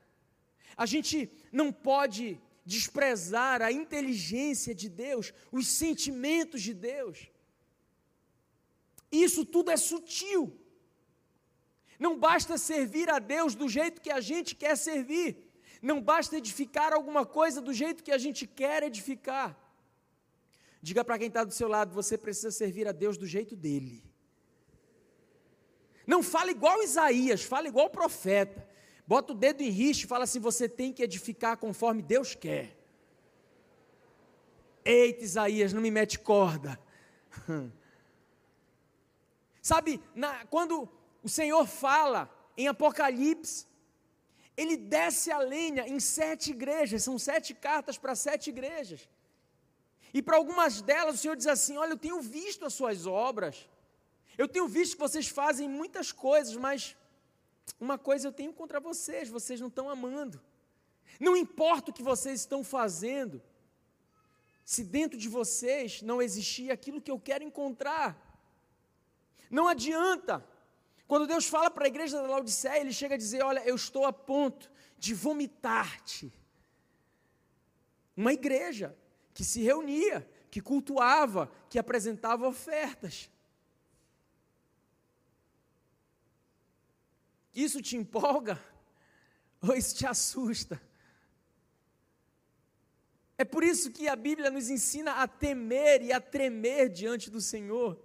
[0.77, 7.29] A gente não pode desprezar a inteligência de Deus, os sentimentos de Deus.
[9.11, 10.57] Isso tudo é sutil.
[11.99, 15.51] Não basta servir a Deus do jeito que a gente quer servir.
[15.83, 19.59] Não basta edificar alguma coisa do jeito que a gente quer edificar.
[20.83, 24.03] Diga para quem está do seu lado: você precisa servir a Deus do jeito dele.
[26.07, 28.69] Não fala igual Isaías, fala igual o profeta.
[29.07, 32.77] Bota o dedo em risco e fala assim: você tem que edificar conforme Deus quer.
[34.85, 36.81] Eita, Isaías, não me mete corda.
[39.63, 40.89] Sabe, na, quando
[41.23, 43.67] o Senhor fala em Apocalipse,
[44.57, 49.09] ele desce a lenha em sete igrejas, são sete cartas para sete igrejas.
[50.13, 53.69] E para algumas delas o Senhor diz assim: Olha, eu tenho visto as suas obras,
[54.37, 56.97] eu tenho visto que vocês fazem muitas coisas, mas
[57.79, 60.41] uma coisa eu tenho contra vocês: vocês não estão amando.
[61.19, 63.43] Não importa o que vocês estão fazendo,
[64.65, 68.19] se dentro de vocês não existir aquilo que eu quero encontrar.
[69.51, 70.45] Não adianta.
[71.07, 74.05] Quando Deus fala para a igreja da Laodiceia, ele chega a dizer: Olha, eu estou
[74.05, 76.33] a ponto de vomitar-te.
[78.17, 78.97] Uma igreja
[79.33, 83.31] que se reunia, que cultuava, que apresentava ofertas.
[87.55, 88.61] Isso te empolga
[89.63, 90.81] ou isso te assusta?
[93.37, 97.41] É por isso que a Bíblia nos ensina a temer e a tremer diante do
[97.41, 97.99] Senhor,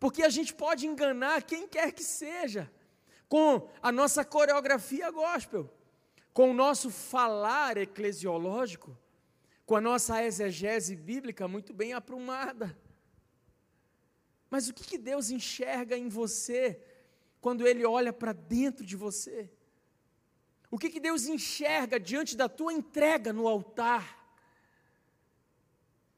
[0.00, 2.70] porque a gente pode enganar quem quer que seja,
[3.28, 5.70] com a nossa coreografia gospel,
[6.32, 8.96] com o nosso falar eclesiológico,
[9.66, 12.78] com a nossa exegese bíblica muito bem aprumada.
[14.50, 16.80] Mas o que, que Deus enxerga em você
[17.40, 19.50] quando Ele olha para dentro de você?
[20.70, 24.22] O que, que Deus enxerga diante da tua entrega no altar?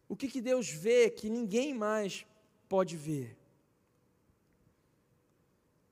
[0.09, 2.27] O que, que Deus vê que ninguém mais
[2.69, 3.37] pode ver?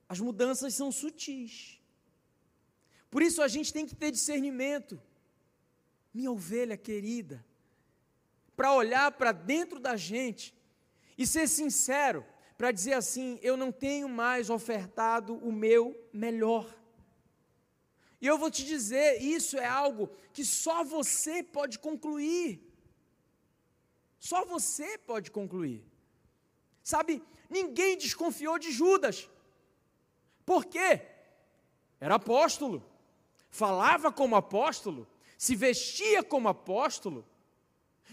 [0.09, 1.81] As mudanças são sutis.
[3.11, 5.01] Por isso a gente tem que ter discernimento
[6.15, 7.45] minha ovelha querida,
[8.57, 10.55] para olhar para dentro da gente
[11.19, 12.25] e ser sincero,
[12.57, 16.73] para dizer assim: eu não tenho mais ofertado o meu melhor.
[18.21, 22.63] E eu vou te dizer, isso é algo que só você pode concluir.
[24.19, 25.85] Só você pode concluir.
[26.83, 29.29] Sabe, ninguém desconfiou de Judas.
[30.47, 31.03] Por quê?
[32.01, 32.83] Era apóstolo,
[33.51, 35.07] falava como apóstolo,
[35.45, 37.23] se vestia como apóstolo,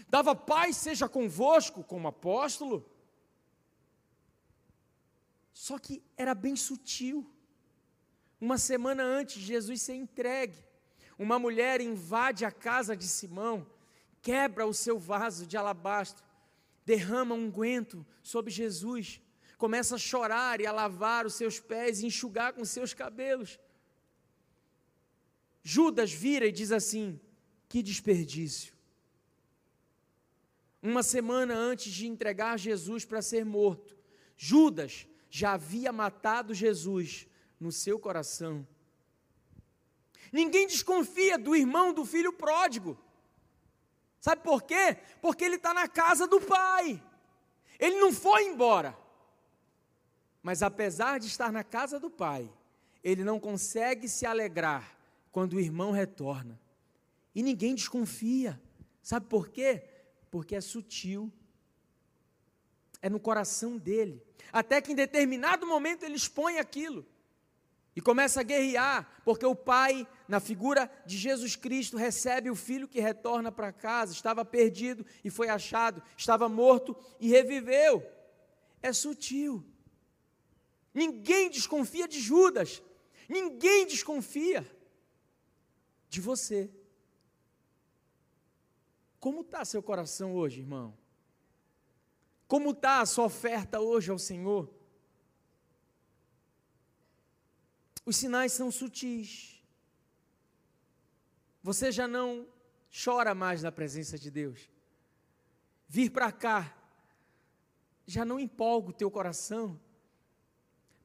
[0.06, 2.86] dava paz seja convosco como apóstolo.
[5.50, 7.26] Só que era bem sutil.
[8.38, 10.62] Uma semana antes de Jesus ser entregue,
[11.18, 13.66] uma mulher invade a casa de Simão,
[14.20, 16.22] quebra o seu vaso de alabastro,
[16.84, 19.22] derrama unguento sobre Jesus,
[19.56, 23.58] começa a chorar e a lavar os seus pés e enxugar com seus cabelos.
[25.62, 27.20] Judas vira e diz assim:
[27.68, 28.74] que desperdício.
[30.82, 33.96] Uma semana antes de entregar Jesus para ser morto,
[34.36, 37.26] Judas já havia matado Jesus
[37.58, 38.66] no seu coração.
[40.32, 42.98] Ninguém desconfia do irmão do filho pródigo.
[44.18, 44.96] Sabe por quê?
[45.20, 47.02] Porque ele está na casa do pai.
[47.78, 48.96] Ele não foi embora.
[50.42, 52.52] Mas apesar de estar na casa do pai,
[53.04, 55.01] ele não consegue se alegrar
[55.32, 56.60] quando o irmão retorna.
[57.34, 58.60] E ninguém desconfia.
[59.02, 59.82] Sabe por quê?
[60.30, 61.32] Porque é sutil.
[63.00, 64.22] É no coração dele.
[64.52, 67.04] Até que em determinado momento ele expõe aquilo.
[67.96, 72.88] E começa a guerrear, porque o pai, na figura de Jesus Cristo, recebe o filho
[72.88, 78.02] que retorna para casa, estava perdido e foi achado, estava morto e reviveu.
[78.82, 79.62] É sutil.
[80.94, 82.82] Ninguém desconfia de Judas,
[83.28, 84.66] ninguém desconfia
[86.12, 86.70] de você.
[89.18, 90.94] Como está seu coração hoje, irmão?
[92.46, 94.70] Como está a sua oferta hoje ao Senhor?
[98.04, 99.64] Os sinais são sutis.
[101.62, 102.46] Você já não
[102.92, 104.68] chora mais na presença de Deus.
[105.88, 106.76] Vir para cá
[108.06, 109.80] já não empolga o teu coração.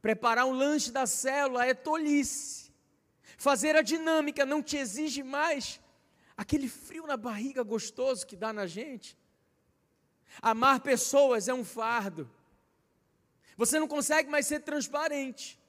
[0.01, 2.66] Preparar um lanche da célula é tolice.
[3.37, 5.79] Fazer a dinâmica não te exige mais
[6.35, 9.15] aquele frio na barriga gostoso que dá na gente.
[10.41, 12.29] Amar pessoas é um fardo.
[13.55, 15.59] Você não consegue mais ser transparente.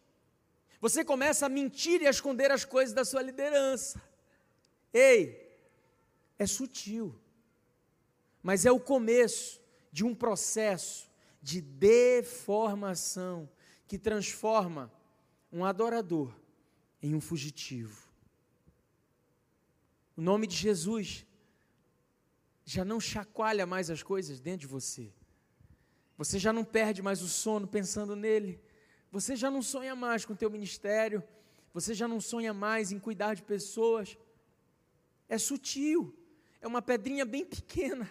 [0.81, 4.01] Você começa a mentir e a esconder as coisas da sua liderança.
[4.93, 5.47] Ei,
[6.39, 7.15] é sutil,
[8.43, 9.61] mas é o começo
[9.93, 11.11] de um processo
[11.43, 13.49] de deformação
[13.87, 14.91] que transforma
[15.53, 16.33] um adorador
[17.03, 18.09] em um fugitivo.
[20.17, 21.25] O nome de Jesus
[22.65, 25.13] já não chacoalha mais as coisas dentro de você.
[26.17, 28.61] Você já não perde mais o sono pensando nele.
[29.13, 31.23] Você já não sonha mais com o teu ministério.
[31.73, 34.19] Você já não sonha mais em cuidar de pessoas.
[35.29, 36.13] É sutil.
[36.61, 38.11] É uma pedrinha bem pequena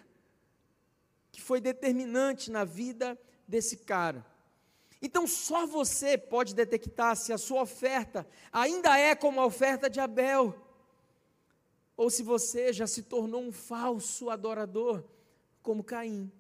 [1.32, 4.26] que foi determinante na vida desse cara.
[5.01, 9.99] Então só você pode detectar se a sua oferta ainda é como a oferta de
[9.99, 10.55] Abel,
[11.95, 15.03] ou se você já se tornou um falso adorador,
[15.62, 16.31] como Caim.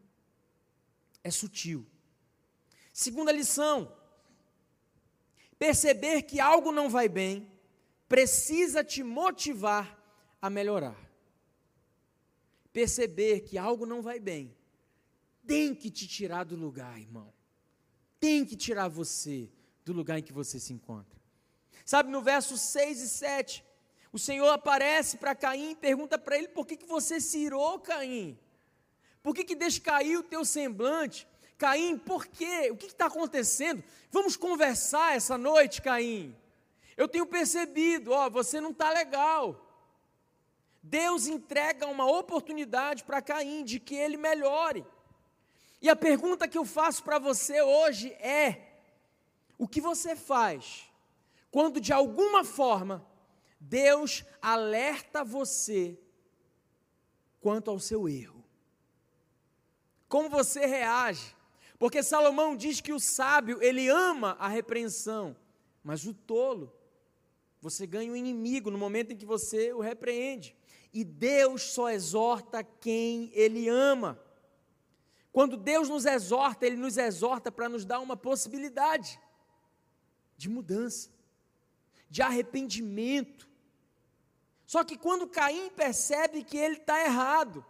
[1.23, 1.85] É sutil.
[2.93, 3.91] Segunda lição:
[5.59, 7.51] perceber que algo não vai bem
[8.07, 10.01] precisa te motivar
[10.41, 10.97] a melhorar.
[12.71, 14.55] Perceber que algo não vai bem
[15.45, 17.36] tem que te tirar do lugar, irmão
[18.19, 19.49] tem que tirar você
[19.85, 21.17] do lugar em que você se encontra.
[21.85, 23.65] Sabe, no verso 6 e 7,
[24.11, 27.79] o Senhor aparece para Caim e pergunta para ele: por que, que você se irou,
[27.79, 28.37] Caim?
[29.23, 31.27] Por que, que deixa cair o teu semblante?
[31.57, 32.69] Caim, por quê?
[32.71, 33.83] O que está acontecendo?
[34.11, 36.35] Vamos conversar essa noite, Caim.
[36.95, 39.63] Eu tenho percebido, ó, você não está legal.
[40.81, 44.85] Deus entrega uma oportunidade para Caim de que ele melhore.
[45.81, 48.79] E a pergunta que eu faço para você hoje é:
[49.57, 50.89] o que você faz
[51.51, 53.05] quando de alguma forma
[53.59, 55.97] Deus alerta você
[57.39, 58.43] quanto ao seu erro?
[60.07, 61.35] Como você reage?
[61.77, 65.35] Porque Salomão diz que o sábio, ele ama a repreensão,
[65.83, 66.73] mas o tolo,
[67.61, 70.55] você ganha um inimigo no momento em que você o repreende.
[70.93, 74.19] E Deus só exorta quem ele ama.
[75.31, 79.19] Quando Deus nos exorta, Ele nos exorta para nos dar uma possibilidade
[80.37, 81.09] de mudança,
[82.09, 83.49] de arrependimento.
[84.65, 87.65] Só que quando Caim percebe que ele está errado,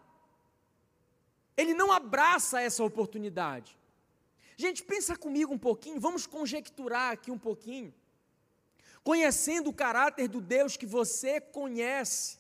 [1.56, 3.78] ele não abraça essa oportunidade.
[4.56, 7.93] Gente, pensa comigo um pouquinho, vamos conjecturar aqui um pouquinho.
[9.04, 12.39] Conhecendo o caráter do Deus que você conhece,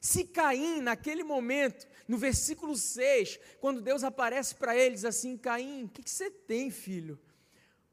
[0.00, 5.88] se Caim, naquele momento, no versículo 6, quando Deus aparece para eles assim: Caim, o
[5.88, 7.16] que, que, você tem, filho?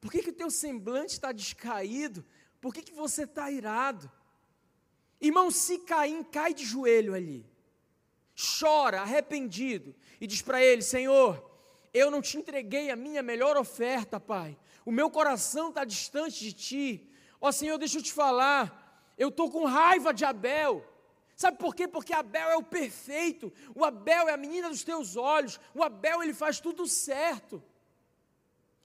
[0.01, 2.25] Por que, que o teu semblante está descaído?
[2.59, 4.11] Por que, que você está irado?
[5.21, 7.45] Irmão, se Caim cai de joelho ali,
[8.59, 11.47] chora, arrependido, e diz para ele: Senhor,
[11.93, 14.57] eu não te entreguei a minha melhor oferta, Pai.
[14.83, 17.07] O meu coração está distante de ti.
[17.39, 19.13] Ó Senhor, deixa eu te falar.
[19.15, 20.83] Eu estou com raiva de Abel.
[21.37, 21.87] Sabe por quê?
[21.87, 23.53] Porque Abel é o perfeito.
[23.75, 25.59] O Abel é a menina dos teus olhos.
[25.71, 27.63] O Abel ele faz tudo certo.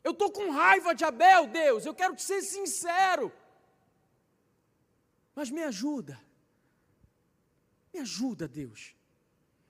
[0.05, 1.87] Eu estou com raiva de Abel, Deus.
[1.87, 3.33] Eu quero ser sincero.
[5.35, 6.21] Mas me ajuda.
[7.91, 8.95] Me ajuda, Deus.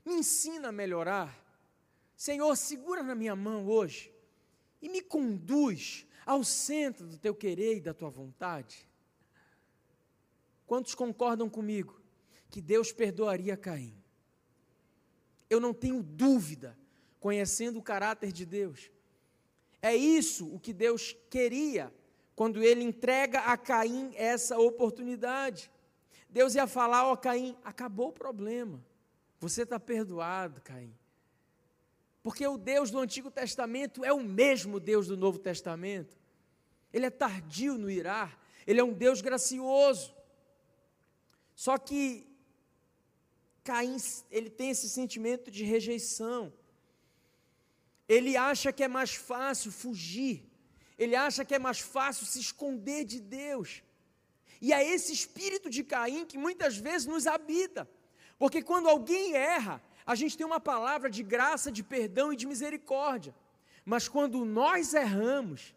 [0.05, 1.33] Me ensina a melhorar.
[2.17, 4.13] Senhor, segura na minha mão hoje
[4.81, 8.89] e me conduz ao centro do teu querer e da tua vontade.
[10.67, 12.02] Quantos concordam comigo?
[12.53, 13.97] Que Deus perdoaria Caim.
[15.49, 16.79] Eu não tenho dúvida,
[17.19, 18.91] conhecendo o caráter de Deus.
[19.81, 21.93] É isso o que Deus queria
[22.37, 25.71] quando ele entrega a Caim essa oportunidade.
[26.29, 28.85] Deus ia falar: Ó oh, Caim, acabou o problema.
[29.41, 30.95] Você está perdoado, Caim.
[32.23, 36.21] Porque o Deus do Antigo Testamento é o mesmo Deus do Novo Testamento.
[36.93, 40.15] Ele é tardio no irar, ele é um Deus gracioso.
[41.55, 42.31] Só que
[43.65, 43.97] Caim,
[44.31, 46.53] ele tem esse sentimento de rejeição.
[48.09, 50.45] Ele acha que é mais fácil fugir.
[50.99, 53.83] Ele acha que é mais fácil se esconder de Deus.
[54.61, 57.89] E é esse espírito de Caim que muitas vezes nos habita.
[58.39, 62.47] Porque quando alguém erra, a gente tem uma palavra de graça, de perdão e de
[62.47, 63.35] misericórdia.
[63.85, 65.75] Mas quando nós erramos,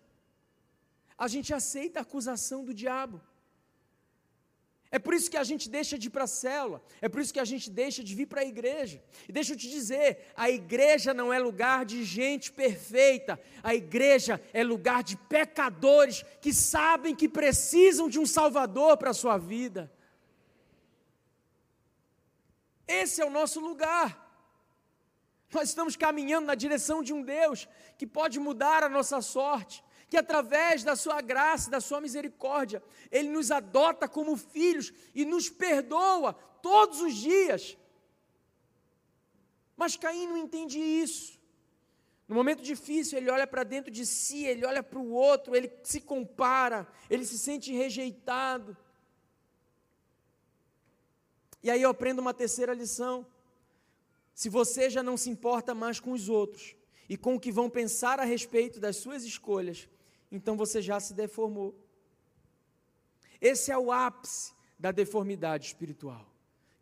[1.17, 3.21] a gente aceita a acusação do diabo.
[4.91, 7.33] É por isso que a gente deixa de ir para a célula, é por isso
[7.33, 9.03] que a gente deixa de vir para a igreja.
[9.27, 14.41] E deixa eu te dizer: a igreja não é lugar de gente perfeita, a igreja
[14.53, 19.91] é lugar de pecadores que sabem que precisam de um Salvador para a sua vida.
[22.87, 24.23] Esse é o nosso lugar.
[25.53, 27.67] Nós estamos caminhando na direção de um Deus
[27.97, 33.29] que pode mudar a nossa sorte, que através da sua graça, da sua misericórdia, Ele
[33.29, 37.77] nos adota como filhos e nos perdoa todos os dias.
[39.75, 41.39] Mas Caim não entende isso.
[42.27, 45.71] No momento difícil, ele olha para dentro de si, ele olha para o outro, ele
[45.83, 48.75] se compara, ele se sente rejeitado.
[51.61, 53.25] E aí eu aprendo uma terceira lição.
[54.33, 56.75] Se você já não se importa mais com os outros
[57.07, 59.87] e com o que vão pensar a respeito das suas escolhas,
[60.31, 61.75] então você já se deformou.
[63.39, 66.25] Esse é o ápice da deformidade espiritual.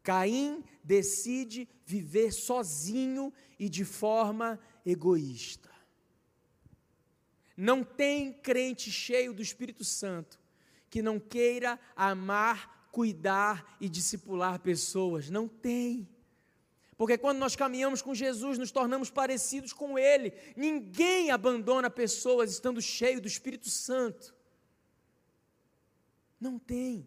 [0.01, 5.71] Caim decide viver sozinho e de forma egoísta.
[7.55, 10.39] Não tem crente cheio do Espírito Santo
[10.89, 15.29] que não queira amar, cuidar e discipular pessoas.
[15.29, 16.07] Não tem.
[17.03, 20.33] Porque quando nós caminhamos com Jesus, nos tornamos parecidos com Ele.
[20.55, 24.33] Ninguém abandona pessoas estando cheio do Espírito Santo.
[26.39, 27.05] Não tem.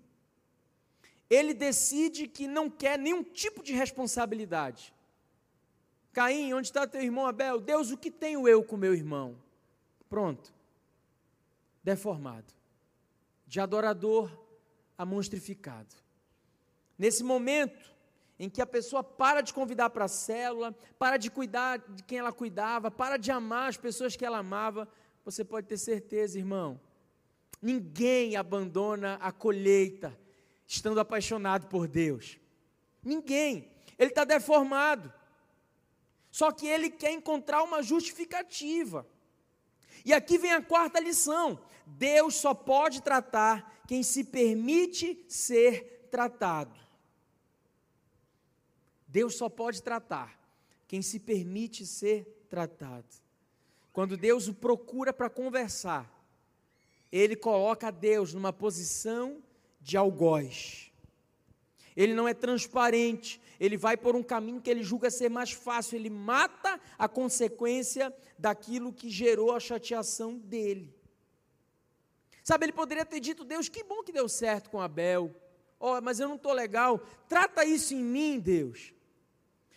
[1.30, 4.92] Ele decide que não quer nenhum tipo de responsabilidade.
[6.12, 7.58] Caim, onde está teu irmão Abel?
[7.58, 9.34] Deus, o que tenho eu com meu irmão?
[10.10, 10.52] Pronto.
[11.82, 12.52] Deformado.
[13.46, 14.30] De adorador
[14.98, 15.94] a monstrificado.
[16.98, 17.95] Nesse momento,
[18.38, 22.18] em que a pessoa para de convidar para a célula, para de cuidar de quem
[22.18, 24.88] ela cuidava, para de amar as pessoas que ela amava,
[25.24, 26.80] você pode ter certeza, irmão,
[27.60, 30.16] ninguém abandona a colheita
[30.66, 32.38] estando apaixonado por Deus.
[33.02, 33.70] Ninguém.
[33.98, 35.12] Ele está deformado.
[36.30, 39.06] Só que ele quer encontrar uma justificativa.
[40.04, 46.85] E aqui vem a quarta lição: Deus só pode tratar quem se permite ser tratado.
[49.16, 50.38] Deus só pode tratar
[50.86, 53.06] quem se permite ser tratado.
[53.90, 56.22] Quando Deus o procura para conversar,
[57.10, 59.42] ele coloca Deus numa posição
[59.80, 60.92] de algoz.
[61.96, 65.96] Ele não é transparente, ele vai por um caminho que ele julga ser mais fácil,
[65.96, 70.94] ele mata a consequência daquilo que gerou a chateação dele.
[72.44, 75.34] Sabe, ele poderia ter dito, Deus, que bom que deu certo com Abel.
[75.80, 77.00] Oh, mas eu não estou legal.
[77.26, 78.94] Trata isso em mim, Deus.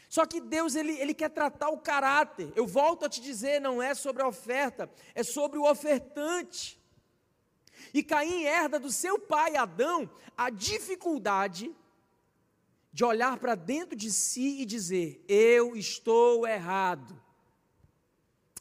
[0.09, 2.51] Só que Deus ele, ele quer tratar o caráter.
[2.55, 6.81] Eu volto a te dizer, não é sobre a oferta, é sobre o ofertante.
[7.93, 11.73] E Caim herda do seu pai Adão a dificuldade
[12.91, 17.15] de olhar para dentro de si e dizer: Eu estou errado.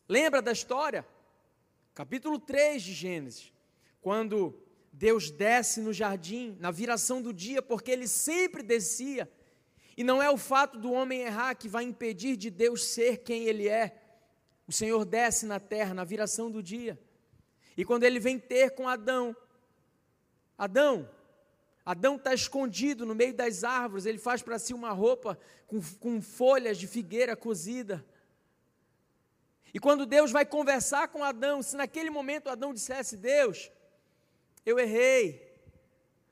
[0.06, 1.06] Lembra da história?
[1.94, 3.52] Capítulo 3 de Gênesis,
[4.00, 4.54] quando
[4.92, 9.28] Deus desce no jardim, na viração do dia, porque ele sempre descia
[9.98, 13.46] e não é o fato do homem errar que vai impedir de Deus ser quem
[13.46, 14.00] ele é.
[14.64, 16.96] O Senhor desce na terra, na viração do dia.
[17.76, 19.34] E quando ele vem ter com Adão,
[20.56, 21.10] Adão,
[21.84, 25.36] Adão está escondido no meio das árvores, ele faz para si uma roupa
[25.66, 28.06] com, com folhas de figueira cozida.
[29.74, 33.68] E quando Deus vai conversar com Adão, se naquele momento Adão dissesse: Deus,
[34.64, 35.60] eu errei,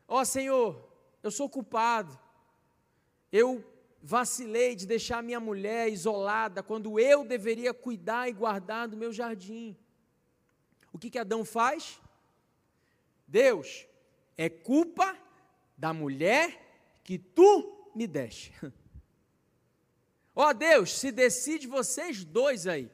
[0.07, 0.89] ó Senhor,
[1.21, 2.17] eu sou culpado,
[3.37, 3.65] eu
[4.03, 9.77] vacilei de deixar minha mulher isolada quando eu deveria cuidar e guardar do meu jardim.
[10.93, 12.01] O que que Adão faz?
[13.27, 13.87] Deus,
[14.37, 15.17] é culpa
[15.77, 18.53] da mulher que tu me deste.
[20.35, 22.91] Ó oh, Deus, se decide vocês dois aí.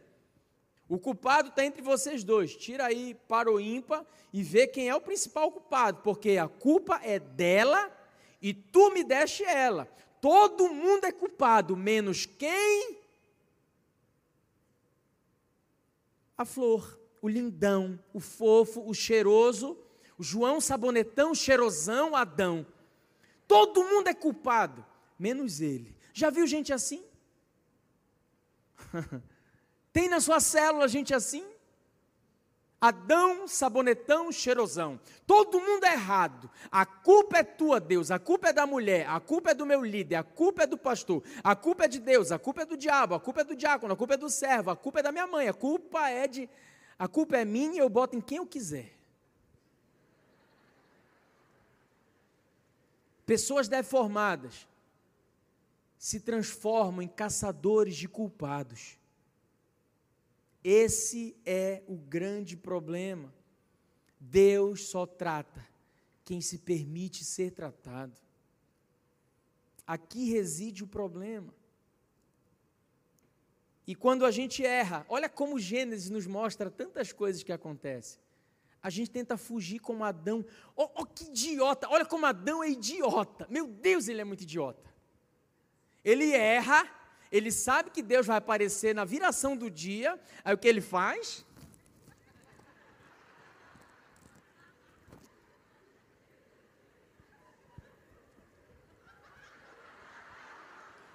[0.88, 2.56] O culpado está entre vocês dois.
[2.56, 7.00] Tira aí para o ímpar e vê quem é o principal culpado, porque a culpa
[7.02, 7.90] é dela
[8.40, 9.88] e tu me deste ela.
[10.22, 12.96] Todo mundo é culpado, menos quem?
[16.38, 19.76] A flor, o lindão, o fofo, o cheiroso,
[20.16, 22.64] o João sabonetão, cheirosão, Adão.
[23.48, 24.86] Todo mundo é culpado,
[25.18, 25.92] menos ele.
[26.14, 27.04] Já viu gente assim?
[29.92, 31.44] Tem na sua célula gente assim?
[32.82, 34.98] Adão, sabonetão, cheirosão.
[35.24, 36.50] Todo mundo é errado.
[36.68, 38.10] A culpa é tua, Deus.
[38.10, 39.08] A culpa é da mulher.
[39.08, 40.16] A culpa é do meu líder.
[40.16, 41.22] A culpa é do pastor.
[41.44, 42.32] A culpa é de Deus.
[42.32, 43.14] A culpa é do diabo.
[43.14, 43.94] A culpa é do diácono.
[43.94, 44.68] A culpa é do servo.
[44.68, 45.46] A culpa é da minha mãe.
[45.46, 46.50] A culpa é de.
[46.98, 48.92] A culpa é minha e eu boto em quem eu quiser.
[53.24, 54.66] Pessoas deformadas
[55.96, 58.98] se transformam em caçadores de culpados.
[60.64, 63.32] Esse é o grande problema.
[64.18, 65.66] Deus só trata
[66.24, 68.16] quem se permite ser tratado.
[69.86, 71.52] aqui reside o problema.
[73.86, 78.20] E quando a gente erra, olha como Gênesis nos mostra tantas coisas que acontecem.
[78.82, 80.44] A gente tenta fugir como Adão.
[80.74, 81.88] Oh, oh, que idiota!
[81.88, 83.46] Olha como Adão é idiota.
[83.50, 84.92] Meu Deus, ele é muito idiota.
[86.04, 86.88] Ele erra,
[87.32, 90.20] ele sabe que Deus vai aparecer na viração do dia.
[90.44, 91.46] Aí o que ele faz?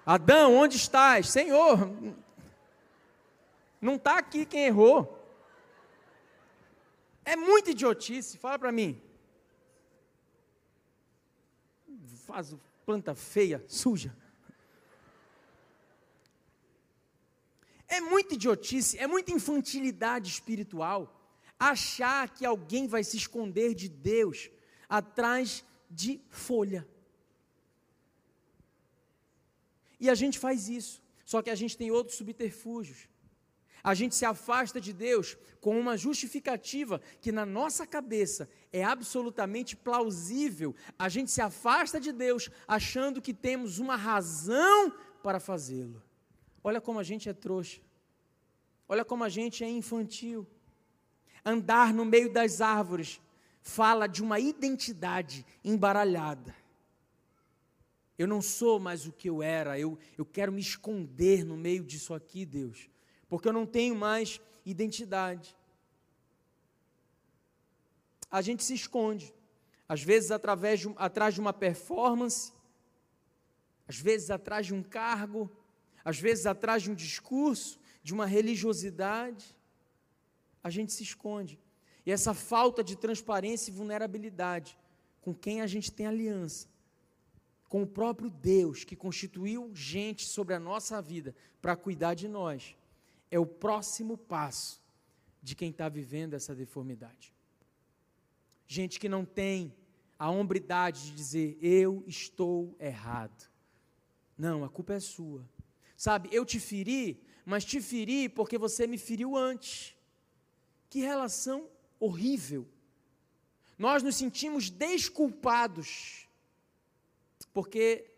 [0.04, 1.28] Adão, onde estás?
[1.28, 1.88] Senhor,
[3.80, 5.14] não está aqui quem errou.
[7.24, 9.00] É muito idiotice, fala para mim.
[12.26, 14.16] Faz planta feia, suja.
[17.88, 21.14] É muita idiotice, é muita infantilidade espiritual
[21.58, 24.50] achar que alguém vai se esconder de Deus
[24.88, 26.86] atrás de folha.
[29.98, 33.08] E a gente faz isso, só que a gente tem outros subterfúgios.
[33.82, 39.76] A gente se afasta de Deus com uma justificativa que na nossa cabeça é absolutamente
[39.76, 40.74] plausível.
[40.98, 46.02] A gente se afasta de Deus achando que temos uma razão para fazê-lo.
[46.62, 47.80] Olha como a gente é trouxa.
[48.88, 50.46] Olha como a gente é infantil.
[51.44, 53.20] Andar no meio das árvores
[53.60, 56.54] fala de uma identidade embaralhada.
[58.16, 61.84] Eu não sou mais o que eu era, eu, eu quero me esconder no meio
[61.84, 62.88] disso aqui, Deus
[63.28, 65.56] porque eu não tenho mais identidade.
[68.30, 69.34] A gente se esconde,
[69.88, 72.52] às vezes através de, atrás de uma performance,
[73.86, 75.50] às vezes atrás de um cargo,
[76.08, 79.54] às vezes atrás de um discurso, de uma religiosidade.
[80.64, 81.60] A gente se esconde.
[82.06, 84.78] E essa falta de transparência e vulnerabilidade
[85.20, 86.66] com quem a gente tem aliança,
[87.68, 92.74] com o próprio Deus que constituiu gente sobre a nossa vida para cuidar de nós,
[93.30, 94.82] é o próximo passo
[95.42, 97.34] de quem está vivendo essa deformidade.
[98.66, 99.74] Gente que não tem
[100.18, 103.46] a hombridade de dizer, eu estou errado.
[104.38, 105.46] Não, a culpa é sua.
[105.98, 109.96] Sabe, eu te feri, mas te feri porque você me feriu antes.
[110.88, 111.68] Que relação
[111.98, 112.68] horrível.
[113.76, 116.28] Nós nos sentimos desculpados,
[117.52, 118.08] porque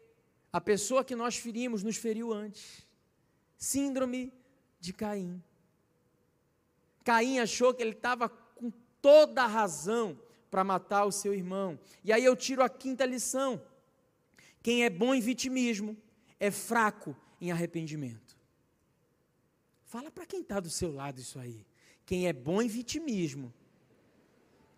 [0.52, 2.86] a pessoa que nós ferimos nos feriu antes.
[3.56, 4.30] Síndrome
[4.78, 5.42] de Caim.
[7.02, 8.70] Caim achou que ele estava com
[9.00, 10.20] toda a razão
[10.50, 11.80] para matar o seu irmão.
[12.04, 13.62] E aí eu tiro a quinta lição:
[14.62, 15.96] quem é bom em vitimismo
[16.38, 18.36] é fraco em arrependimento.
[19.84, 21.66] Fala para quem está do seu lado isso aí.
[22.06, 23.52] Quem é bom em vitimismo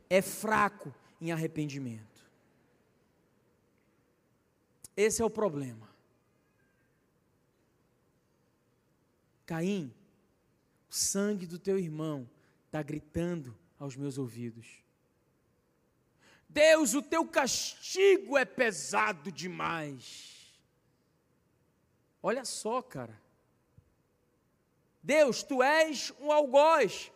[0.08, 2.22] é fraco em arrependimento.
[4.96, 5.88] Esse é o problema.
[9.46, 9.92] Caim,
[10.90, 12.28] o sangue do teu irmão
[12.66, 14.82] está gritando aos meus ouvidos.
[16.48, 20.31] Deus, o teu castigo é pesado demais.
[22.22, 23.20] Olha só, cara.
[25.02, 27.10] Deus, tu és um algoz,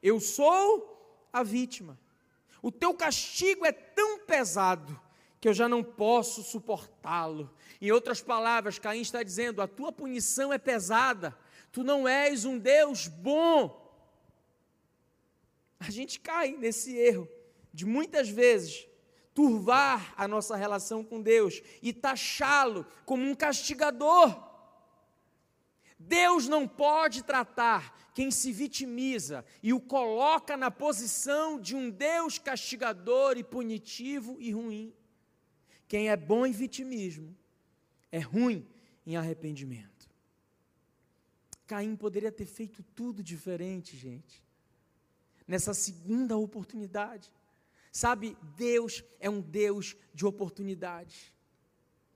[0.00, 1.98] eu sou a vítima.
[2.62, 5.00] O teu castigo é tão pesado
[5.40, 7.52] que eu já não posso suportá-lo.
[7.80, 11.36] Em outras palavras, Caim está dizendo: a tua punição é pesada,
[11.72, 13.82] tu não és um Deus bom.
[15.80, 17.28] A gente cai nesse erro
[17.74, 18.86] de muitas vezes
[19.34, 24.51] turvar a nossa relação com Deus e taxá-lo como um castigador.
[26.06, 32.38] Deus não pode tratar quem se vitimiza e o coloca na posição de um Deus
[32.38, 34.94] castigador e punitivo e ruim.
[35.88, 37.36] Quem é bom em vitimismo
[38.10, 38.66] é ruim
[39.06, 40.10] em arrependimento.
[41.66, 44.44] Caim poderia ter feito tudo diferente, gente.
[45.46, 47.32] Nessa segunda oportunidade.
[47.90, 51.32] Sabe, Deus é um Deus de oportunidades.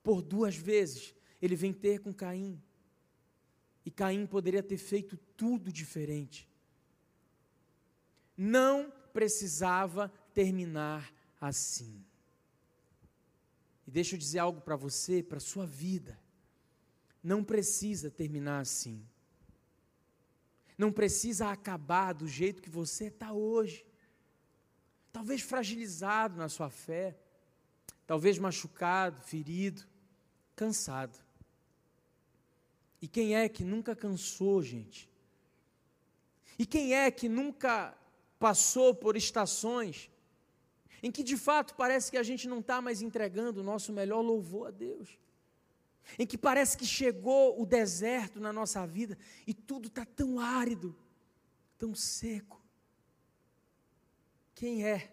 [0.02, 2.62] Por duas vezes ele vem ter com Caim.
[3.86, 6.46] E Caim poderia ter feito tudo diferente.
[8.36, 11.10] Não precisava terminar
[11.40, 12.04] assim.
[13.86, 16.18] E deixa eu dizer algo para você, para a sua vida.
[17.22, 19.02] Não precisa terminar assim
[20.76, 23.86] não precisa acabar do jeito que você está hoje.
[25.12, 27.16] Talvez fragilizado na sua fé,
[28.06, 29.86] talvez machucado, ferido,
[30.54, 31.18] cansado.
[33.00, 35.08] E quem é que nunca cansou, gente?
[36.58, 37.96] E quem é que nunca
[38.38, 40.10] passou por estações
[41.02, 44.20] em que de fato parece que a gente não está mais entregando o nosso melhor
[44.20, 45.18] louvor a Deus?
[46.18, 50.96] em que parece que chegou o deserto na nossa vida e tudo está tão árido,
[51.76, 52.62] tão seco.
[54.54, 55.12] Quem é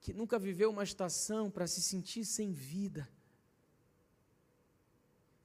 [0.00, 3.08] que nunca viveu uma estação para se sentir sem vida?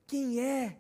[0.08, 0.80] Quem é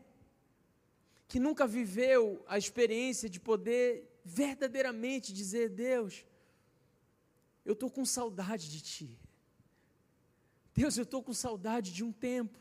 [1.33, 6.23] que nunca viveu a experiência de poder verdadeiramente dizer: Deus,
[7.65, 9.19] eu estou com saudade de Ti.
[10.75, 12.59] Deus, eu estou com saudade de um tempo.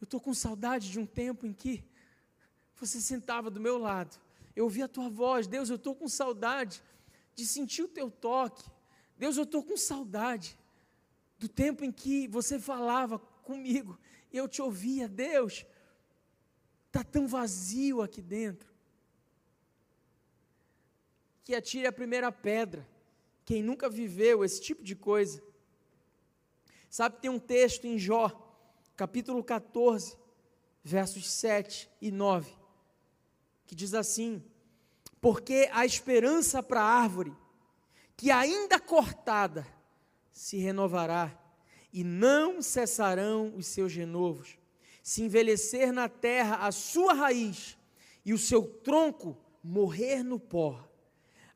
[0.00, 1.84] Eu estou com saudade de um tempo em que
[2.74, 4.18] você sentava do meu lado.
[4.56, 5.46] Eu ouvia a tua voz.
[5.46, 6.82] Deus, eu estou com saudade
[7.36, 8.68] de sentir o teu toque.
[9.16, 10.58] Deus, eu estou com saudade
[11.38, 13.96] do tempo em que você falava comigo
[14.32, 15.06] e eu te ouvia.
[15.06, 15.64] Deus,
[16.88, 18.68] Está tão vazio aqui dentro.
[21.44, 22.88] Que atire a primeira pedra.
[23.44, 25.42] Quem nunca viveu esse tipo de coisa.
[26.90, 28.30] Sabe, tem um texto em Jó,
[28.96, 30.16] capítulo 14,
[30.82, 32.50] versos 7 e 9,
[33.66, 34.42] que diz assim:
[35.20, 37.36] Porque a esperança para a árvore,
[38.16, 39.66] que ainda cortada,
[40.32, 41.38] se renovará,
[41.92, 44.57] e não cessarão os seus renovos
[45.08, 47.78] se envelhecer na terra a sua raiz
[48.26, 50.86] e o seu tronco morrer no pó,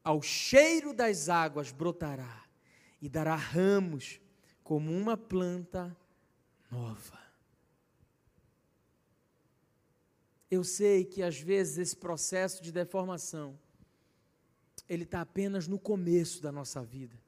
[0.02, 2.46] ao cheiro das águas brotará
[2.98, 4.18] e dará ramos
[4.64, 5.94] como uma planta
[6.70, 7.20] nova.
[10.50, 13.58] Eu sei que às vezes esse processo de deformação
[14.88, 17.20] ele está apenas no começo da nossa vida.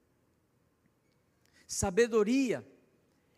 [1.66, 2.66] Sabedoria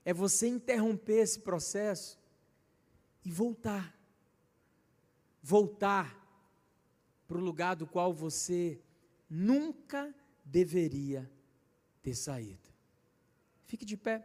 [0.05, 2.24] é você interromper esse processo
[3.27, 3.93] e voltar.
[5.43, 6.16] Voltar
[7.27, 8.81] para o lugar do qual você
[9.29, 10.14] nunca
[10.45, 11.29] deveria
[12.01, 12.70] ter saído.
[13.64, 14.24] Fique de pé.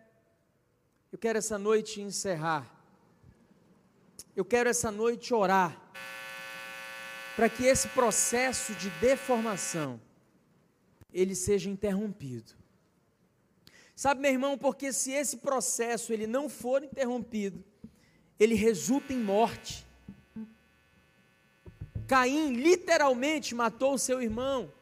[1.11, 2.71] Eu quero essa noite encerrar.
[4.35, 5.81] Eu quero essa noite orar
[7.35, 9.99] para que esse processo de deformação
[11.11, 12.53] ele seja interrompido.
[13.95, 17.63] Sabe, meu irmão, porque se esse processo ele não for interrompido,
[18.41, 19.85] ele resulta em morte.
[22.07, 24.73] Caim literalmente matou o seu irmão.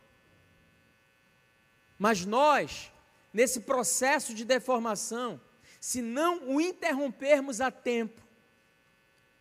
[1.98, 2.90] Mas nós,
[3.34, 5.42] nesse processo de deformação,
[5.78, 8.22] se não o interrompermos a tempo,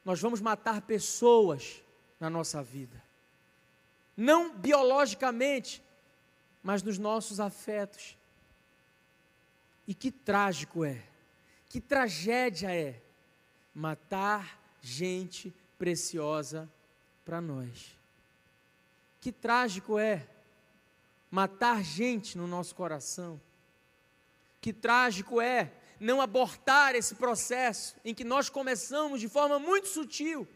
[0.04, 1.80] nós vamos matar pessoas
[2.18, 3.00] na nossa vida.
[4.16, 5.80] Não biologicamente,
[6.60, 8.18] mas nos nossos afetos.
[9.86, 11.04] E que trágico é,
[11.68, 13.00] que tragédia é
[13.78, 16.68] matar gente preciosa
[17.24, 17.96] para nós.
[19.20, 20.26] Que trágico é
[21.30, 23.40] matar gente no nosso coração.
[24.60, 25.70] Que trágico é
[26.00, 30.46] não abortar esse processo em que nós começamos de forma muito sutil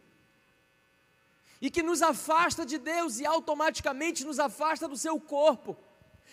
[1.61, 5.77] e que nos afasta de Deus e automaticamente nos afasta do seu corpo,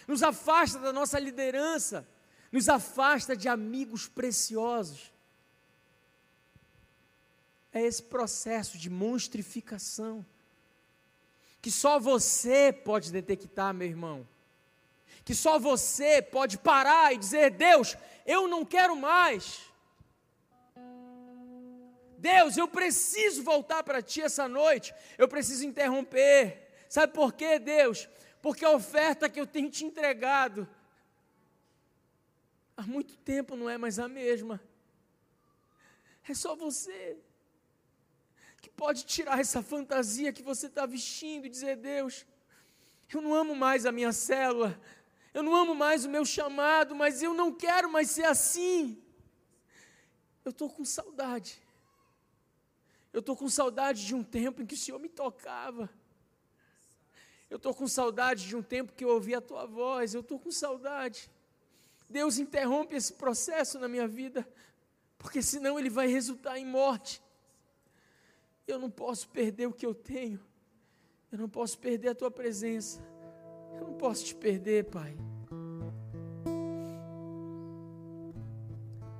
[0.07, 2.07] nos afasta da nossa liderança,
[2.51, 5.11] nos afasta de amigos preciosos
[7.71, 10.25] é esse processo de monstrificação
[11.61, 14.27] que só você pode detectar, meu irmão.
[15.25, 19.61] Que só você pode parar e dizer: Deus, eu não quero mais.
[22.17, 24.93] Deus, eu preciso voltar para ti essa noite.
[25.17, 26.69] Eu preciso interromper.
[26.89, 28.09] Sabe por quê, Deus?
[28.41, 30.67] Porque a oferta que eu tenho te entregado
[32.75, 34.61] há muito tempo não é mais a mesma.
[36.27, 37.17] É só você
[38.79, 42.25] pode tirar essa fantasia que você está vestindo e dizer: Deus,
[43.13, 44.79] eu não amo mais a minha célula,
[45.33, 49.03] eu não amo mais o meu chamado, mas eu não quero mais ser assim.
[50.45, 51.61] Eu estou com saudade.
[53.11, 55.89] Eu estou com saudade de um tempo em que o Senhor me tocava.
[57.49, 60.13] Eu estou com saudade de um tempo que eu ouvi a tua voz.
[60.13, 61.29] Eu estou com saudade.
[62.09, 64.47] Deus interrompe esse processo na minha vida,
[65.17, 67.21] porque senão ele vai resultar em morte.
[68.69, 70.39] Eu não posso perder o que eu tenho.
[71.31, 73.01] Eu não posso perder a tua presença.
[73.75, 75.17] Eu não posso te perder, Pai.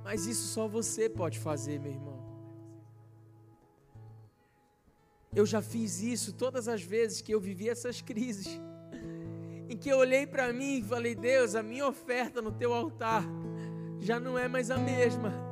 [0.04, 2.20] Mas isso só você pode fazer, meu irmão.
[5.34, 8.48] Eu já fiz isso todas as vezes que eu vivi essas crises.
[9.68, 13.24] Em que eu olhei para mim e falei: Deus, a minha oferta no teu altar
[13.98, 15.49] já não é mais a mesma.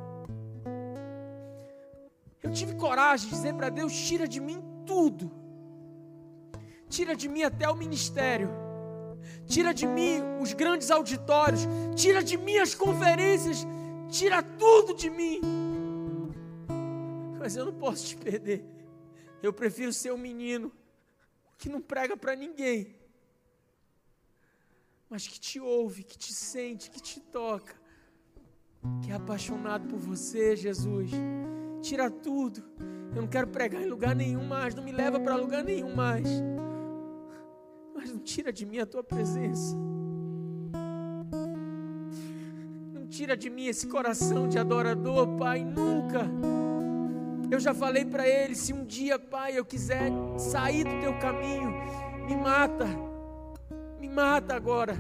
[2.49, 5.31] Eu tive coragem de dizer para Deus: tira de mim tudo.
[6.89, 8.49] Tira de mim até o ministério.
[9.47, 11.61] Tira de mim os grandes auditórios.
[11.95, 13.67] Tira de mim as conferências.
[14.09, 15.43] Tira tudo de mim.
[17.39, 18.65] mas eu não posso te perder.
[19.43, 20.73] Eu prefiro ser um menino
[21.59, 22.97] que não prega para ninguém,
[25.11, 27.75] mas que te ouve, que te sente, que te toca,
[29.03, 31.11] que é apaixonado por você, Jesus.
[31.81, 32.63] Tira tudo.
[33.15, 36.29] Eu não quero pregar em lugar nenhum mais, não me leva para lugar nenhum mais.
[37.95, 39.77] Mas não tira de mim a tua presença.
[42.93, 46.27] Não tira de mim esse coração de adorador, Pai, nunca.
[47.51, 51.73] Eu já falei para ele: se um dia, Pai, eu quiser sair do teu caminho,
[52.27, 52.87] me mata,
[53.99, 54.95] me mata agora.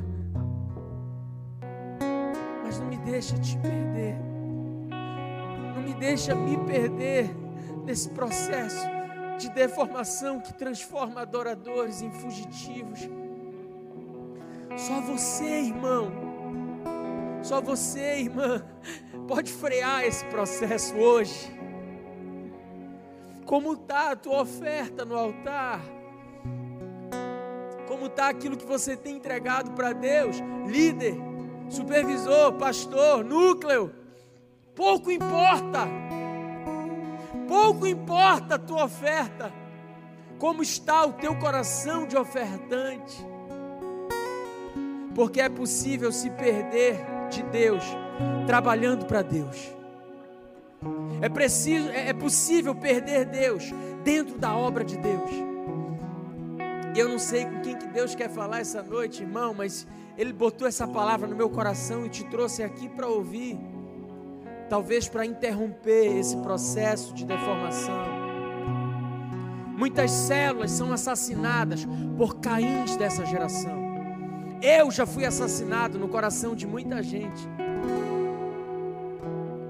[2.64, 4.16] Mas não me deixa te perder,
[5.89, 7.34] me deixa me perder
[7.86, 8.86] nesse processo
[9.39, 13.09] de deformação que transforma adoradores em fugitivos.
[14.76, 16.12] Só você, irmão,
[17.43, 18.62] só você, irmã,
[19.26, 21.57] pode frear esse processo hoje.
[23.47, 25.80] Como está a tua oferta no altar?
[27.86, 30.36] Como está aquilo que você tem entregado para Deus?
[30.66, 31.14] Líder,
[31.70, 33.97] supervisor, pastor, núcleo.
[34.79, 35.89] Pouco importa.
[37.49, 39.53] Pouco importa a tua oferta.
[40.39, 43.26] Como está o teu coração de ofertante?
[45.16, 47.83] Porque é possível se perder de Deus
[48.47, 49.57] trabalhando para Deus.
[51.20, 53.72] É preciso, é, é possível perder Deus
[54.05, 55.31] dentro da obra de Deus.
[56.97, 60.68] Eu não sei com quem que Deus quer falar essa noite, irmão, mas Ele botou
[60.68, 63.59] essa palavra no meu coração e te trouxe aqui para ouvir.
[64.69, 68.19] Talvez para interromper esse processo de deformação.
[69.77, 73.79] Muitas células são assassinadas por caíns dessa geração.
[74.61, 77.49] Eu já fui assassinado no coração de muita gente.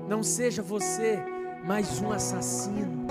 [0.09, 1.22] Não seja você
[1.64, 3.07] mais um assassino.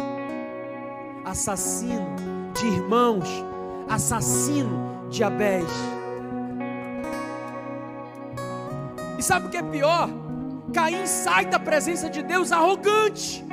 [1.23, 2.15] Assassino
[2.55, 3.27] de irmãos,
[3.87, 5.69] assassino de Abéis.
[9.19, 10.09] E sabe o que é pior?
[10.73, 13.43] Caim sai da presença de Deus arrogante.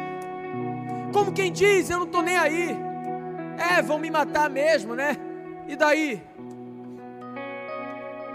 [1.12, 2.76] Como quem diz, eu não estou nem aí.
[3.56, 5.16] É, vão me matar mesmo, né?
[5.68, 6.22] E daí?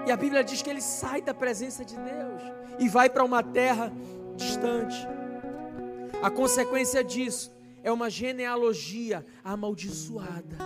[0.07, 2.41] E a Bíblia diz que ele sai da presença de Deus
[2.79, 3.91] e vai para uma terra
[4.35, 5.07] distante.
[6.23, 7.51] A consequência disso
[7.83, 10.57] é uma genealogia amaldiçoada.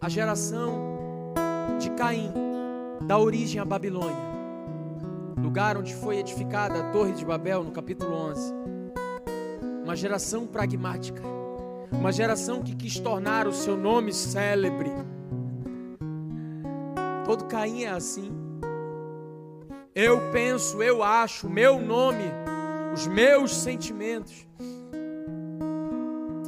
[0.00, 1.34] A geração
[1.78, 2.32] de Caim
[3.02, 4.16] dá origem à Babilônia,
[5.36, 8.54] lugar onde foi edificada a Torre de Babel, no capítulo 11.
[9.84, 11.22] Uma geração pragmática,
[11.92, 14.90] uma geração que quis tornar o seu nome célebre.
[17.24, 18.30] Todo Caim é assim.
[19.94, 22.24] Eu penso, eu acho, meu nome,
[22.92, 24.46] os meus sentimentos.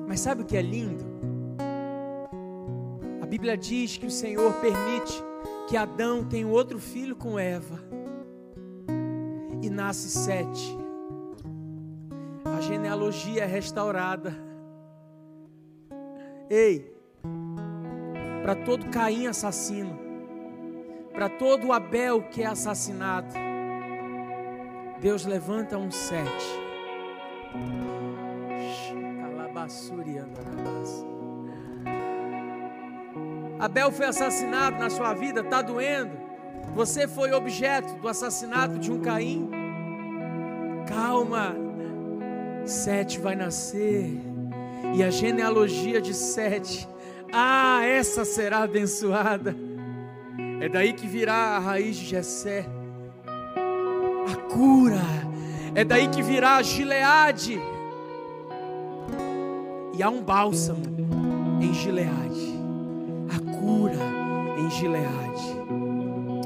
[0.07, 1.05] Mas sabe o que é lindo?
[3.23, 5.23] A Bíblia diz que o Senhor permite
[5.69, 7.88] que Adão tenha outro filho com Eva.
[9.79, 10.77] Nasce sete.
[12.45, 14.35] A genealogia é restaurada.
[16.51, 16.93] Ei,
[18.43, 19.97] para todo Caim assassino,
[21.13, 23.33] para todo Abel que é assassinado,
[25.01, 26.61] Deus levanta um sete.
[33.61, 36.19] Abel foi assassinado na sua vida, está doendo.
[36.75, 39.58] Você foi objeto do assassinato de um Caim.
[40.89, 41.55] Calma,
[42.65, 44.11] Sete vai nascer,
[44.95, 46.89] e a genealogia de Sete,
[47.33, 49.55] ah, essa será abençoada.
[50.61, 52.67] É daí que virá a raiz de Jessé.
[54.31, 55.01] A cura.
[55.75, 57.61] É daí que virá a Gileade.
[59.95, 60.83] E há um bálsamo
[61.61, 62.59] em Gileade.
[63.31, 63.99] A cura
[64.59, 65.59] em Gileade.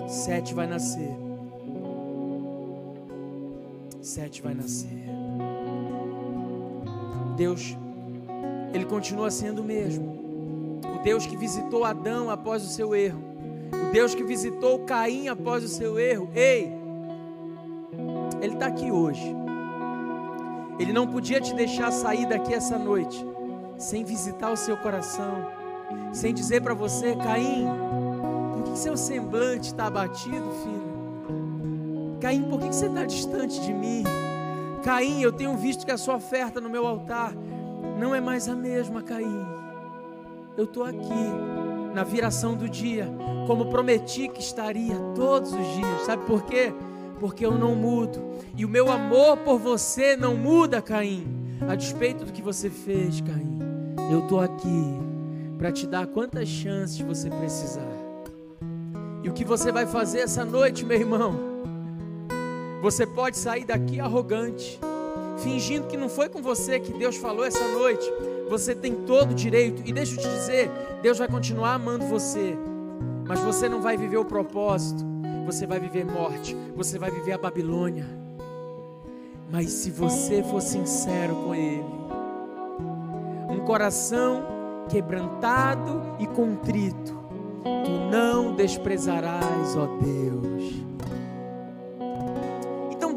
[0.08, 1.31] Sete vai nascer.
[4.02, 4.90] Sete vai nascer.
[7.36, 7.76] Deus,
[8.74, 10.80] Ele continua sendo o mesmo.
[10.84, 13.32] O Deus que visitou Adão após o seu erro
[13.72, 16.28] o Deus que visitou Caim após o seu erro.
[16.34, 16.72] Ei,
[18.40, 19.34] Ele está aqui hoje.
[20.78, 23.24] Ele não podia te deixar sair daqui essa noite
[23.78, 25.46] sem visitar o seu coração,
[26.12, 27.66] sem dizer para você, Caim,
[28.54, 30.91] por que seu semblante está abatido, filho?
[32.22, 34.04] Caim, por que você está distante de mim?
[34.82, 37.34] Caim, eu tenho visto que a sua oferta no meu altar
[37.98, 39.44] não é mais a mesma, Caim.
[40.56, 41.24] Eu estou aqui
[41.92, 43.08] na viração do dia,
[43.46, 46.02] como prometi que estaria todos os dias.
[46.06, 46.72] Sabe por quê?
[47.22, 48.20] porque eu não mudo.
[48.56, 51.24] E o meu amor por você não muda, Caim.
[51.68, 53.60] A despeito do que você fez, Caim.
[54.10, 54.98] Eu estou aqui
[55.56, 57.92] para te dar quantas chances você precisar.
[59.22, 61.51] E o que você vai fazer essa noite, meu irmão?
[62.82, 64.80] Você pode sair daqui arrogante,
[65.38, 68.04] fingindo que não foi com você que Deus falou essa noite.
[68.50, 70.68] Você tem todo o direito, e deixa eu te dizer:
[71.00, 72.58] Deus vai continuar amando você,
[73.24, 75.04] mas você não vai viver o propósito,
[75.46, 78.06] você vai viver morte, você vai viver a Babilônia.
[79.48, 81.84] Mas se você for sincero com Ele,
[83.48, 84.42] um coração
[84.88, 87.16] quebrantado e contrito,
[87.62, 90.91] tu não desprezarás, ó Deus.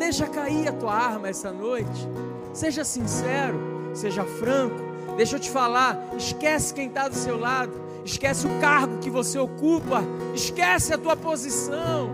[0.05, 2.07] Deixa cair a tua arma essa noite.
[2.53, 4.75] Seja sincero, seja franco.
[5.17, 7.73] Deixa eu te falar, esquece quem está do seu lado,
[8.05, 10.03] esquece o cargo que você ocupa,
[10.35, 12.11] esquece a tua posição.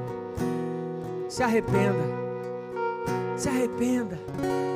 [1.28, 2.00] Se arrependa.
[3.36, 4.18] Se arrependa.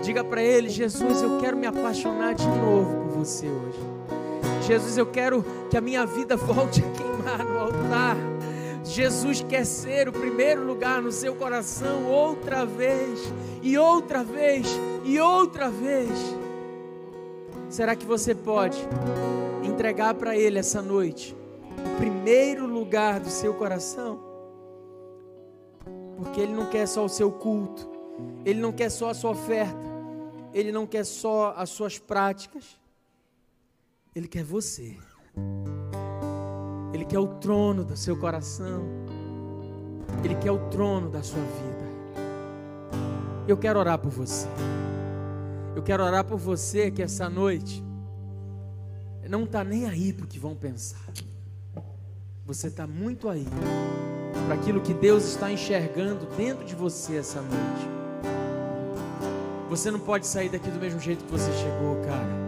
[0.04, 3.80] Diga para ele, Jesus, eu quero me apaixonar de novo por você hoje.
[4.68, 8.35] Jesus, eu quero que a minha vida volte a queimar no altar.
[8.96, 13.20] Jesus quer ser o primeiro lugar no seu coração outra vez,
[13.62, 14.66] e outra vez,
[15.04, 16.10] e outra vez.
[17.70, 18.78] Será que você pode
[19.66, 21.36] entregar para Ele essa noite
[21.94, 24.18] o primeiro lugar do seu coração?
[26.16, 27.90] Porque Ele não quer só o seu culto,
[28.46, 29.86] Ele não quer só a sua oferta,
[30.54, 32.80] Ele não quer só as suas práticas,
[34.16, 34.96] Ele quer você.
[37.06, 38.82] Ele quer o trono do seu coração.
[40.24, 41.86] Ele quer o trono da sua vida.
[43.48, 44.48] Eu quero orar por você.
[45.76, 47.84] Eu quero orar por você que essa noite
[49.30, 51.06] não está nem aí para o que vão pensar.
[52.44, 53.46] Você está muito aí
[54.48, 57.88] para aquilo que Deus está enxergando dentro de você essa noite.
[59.70, 62.46] Você não pode sair daqui do mesmo jeito que você chegou, cara.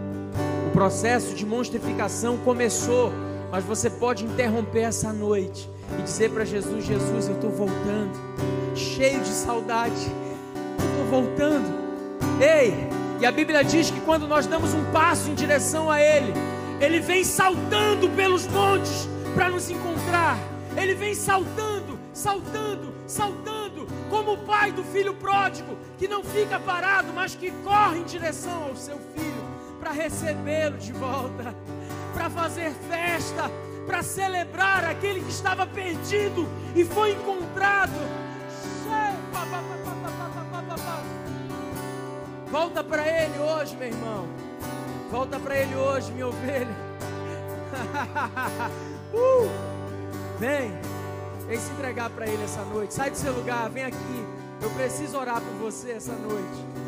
[0.68, 3.12] O processo de monstrificação começou
[3.50, 5.68] mas você pode interromper essa noite
[5.98, 8.12] e dizer para Jesus: Jesus, eu estou voltando,
[8.74, 11.88] cheio de saudade, estou voltando.
[12.40, 12.74] Ei,
[13.20, 16.32] e a Bíblia diz que quando nós damos um passo em direção a Ele,
[16.80, 20.38] Ele vem saltando pelos montes para nos encontrar.
[20.76, 27.08] Ele vem saltando, saltando, saltando, como o pai do filho pródigo, que não fica parado,
[27.12, 29.48] mas que corre em direção ao seu filho
[29.80, 31.54] para recebê-lo de volta
[32.18, 33.48] para fazer festa,
[33.86, 37.92] para celebrar aquele que estava perdido e foi encontrado.
[42.50, 44.26] Volta para Ele hoje, meu irmão.
[45.12, 46.76] Volta para Ele hoje, minha ovelha.
[49.14, 49.48] uh!
[50.40, 50.72] Vem,
[51.46, 52.94] vem se entregar para Ele essa noite.
[52.94, 54.26] Sai do seu lugar, vem aqui.
[54.60, 56.87] Eu preciso orar por você essa noite.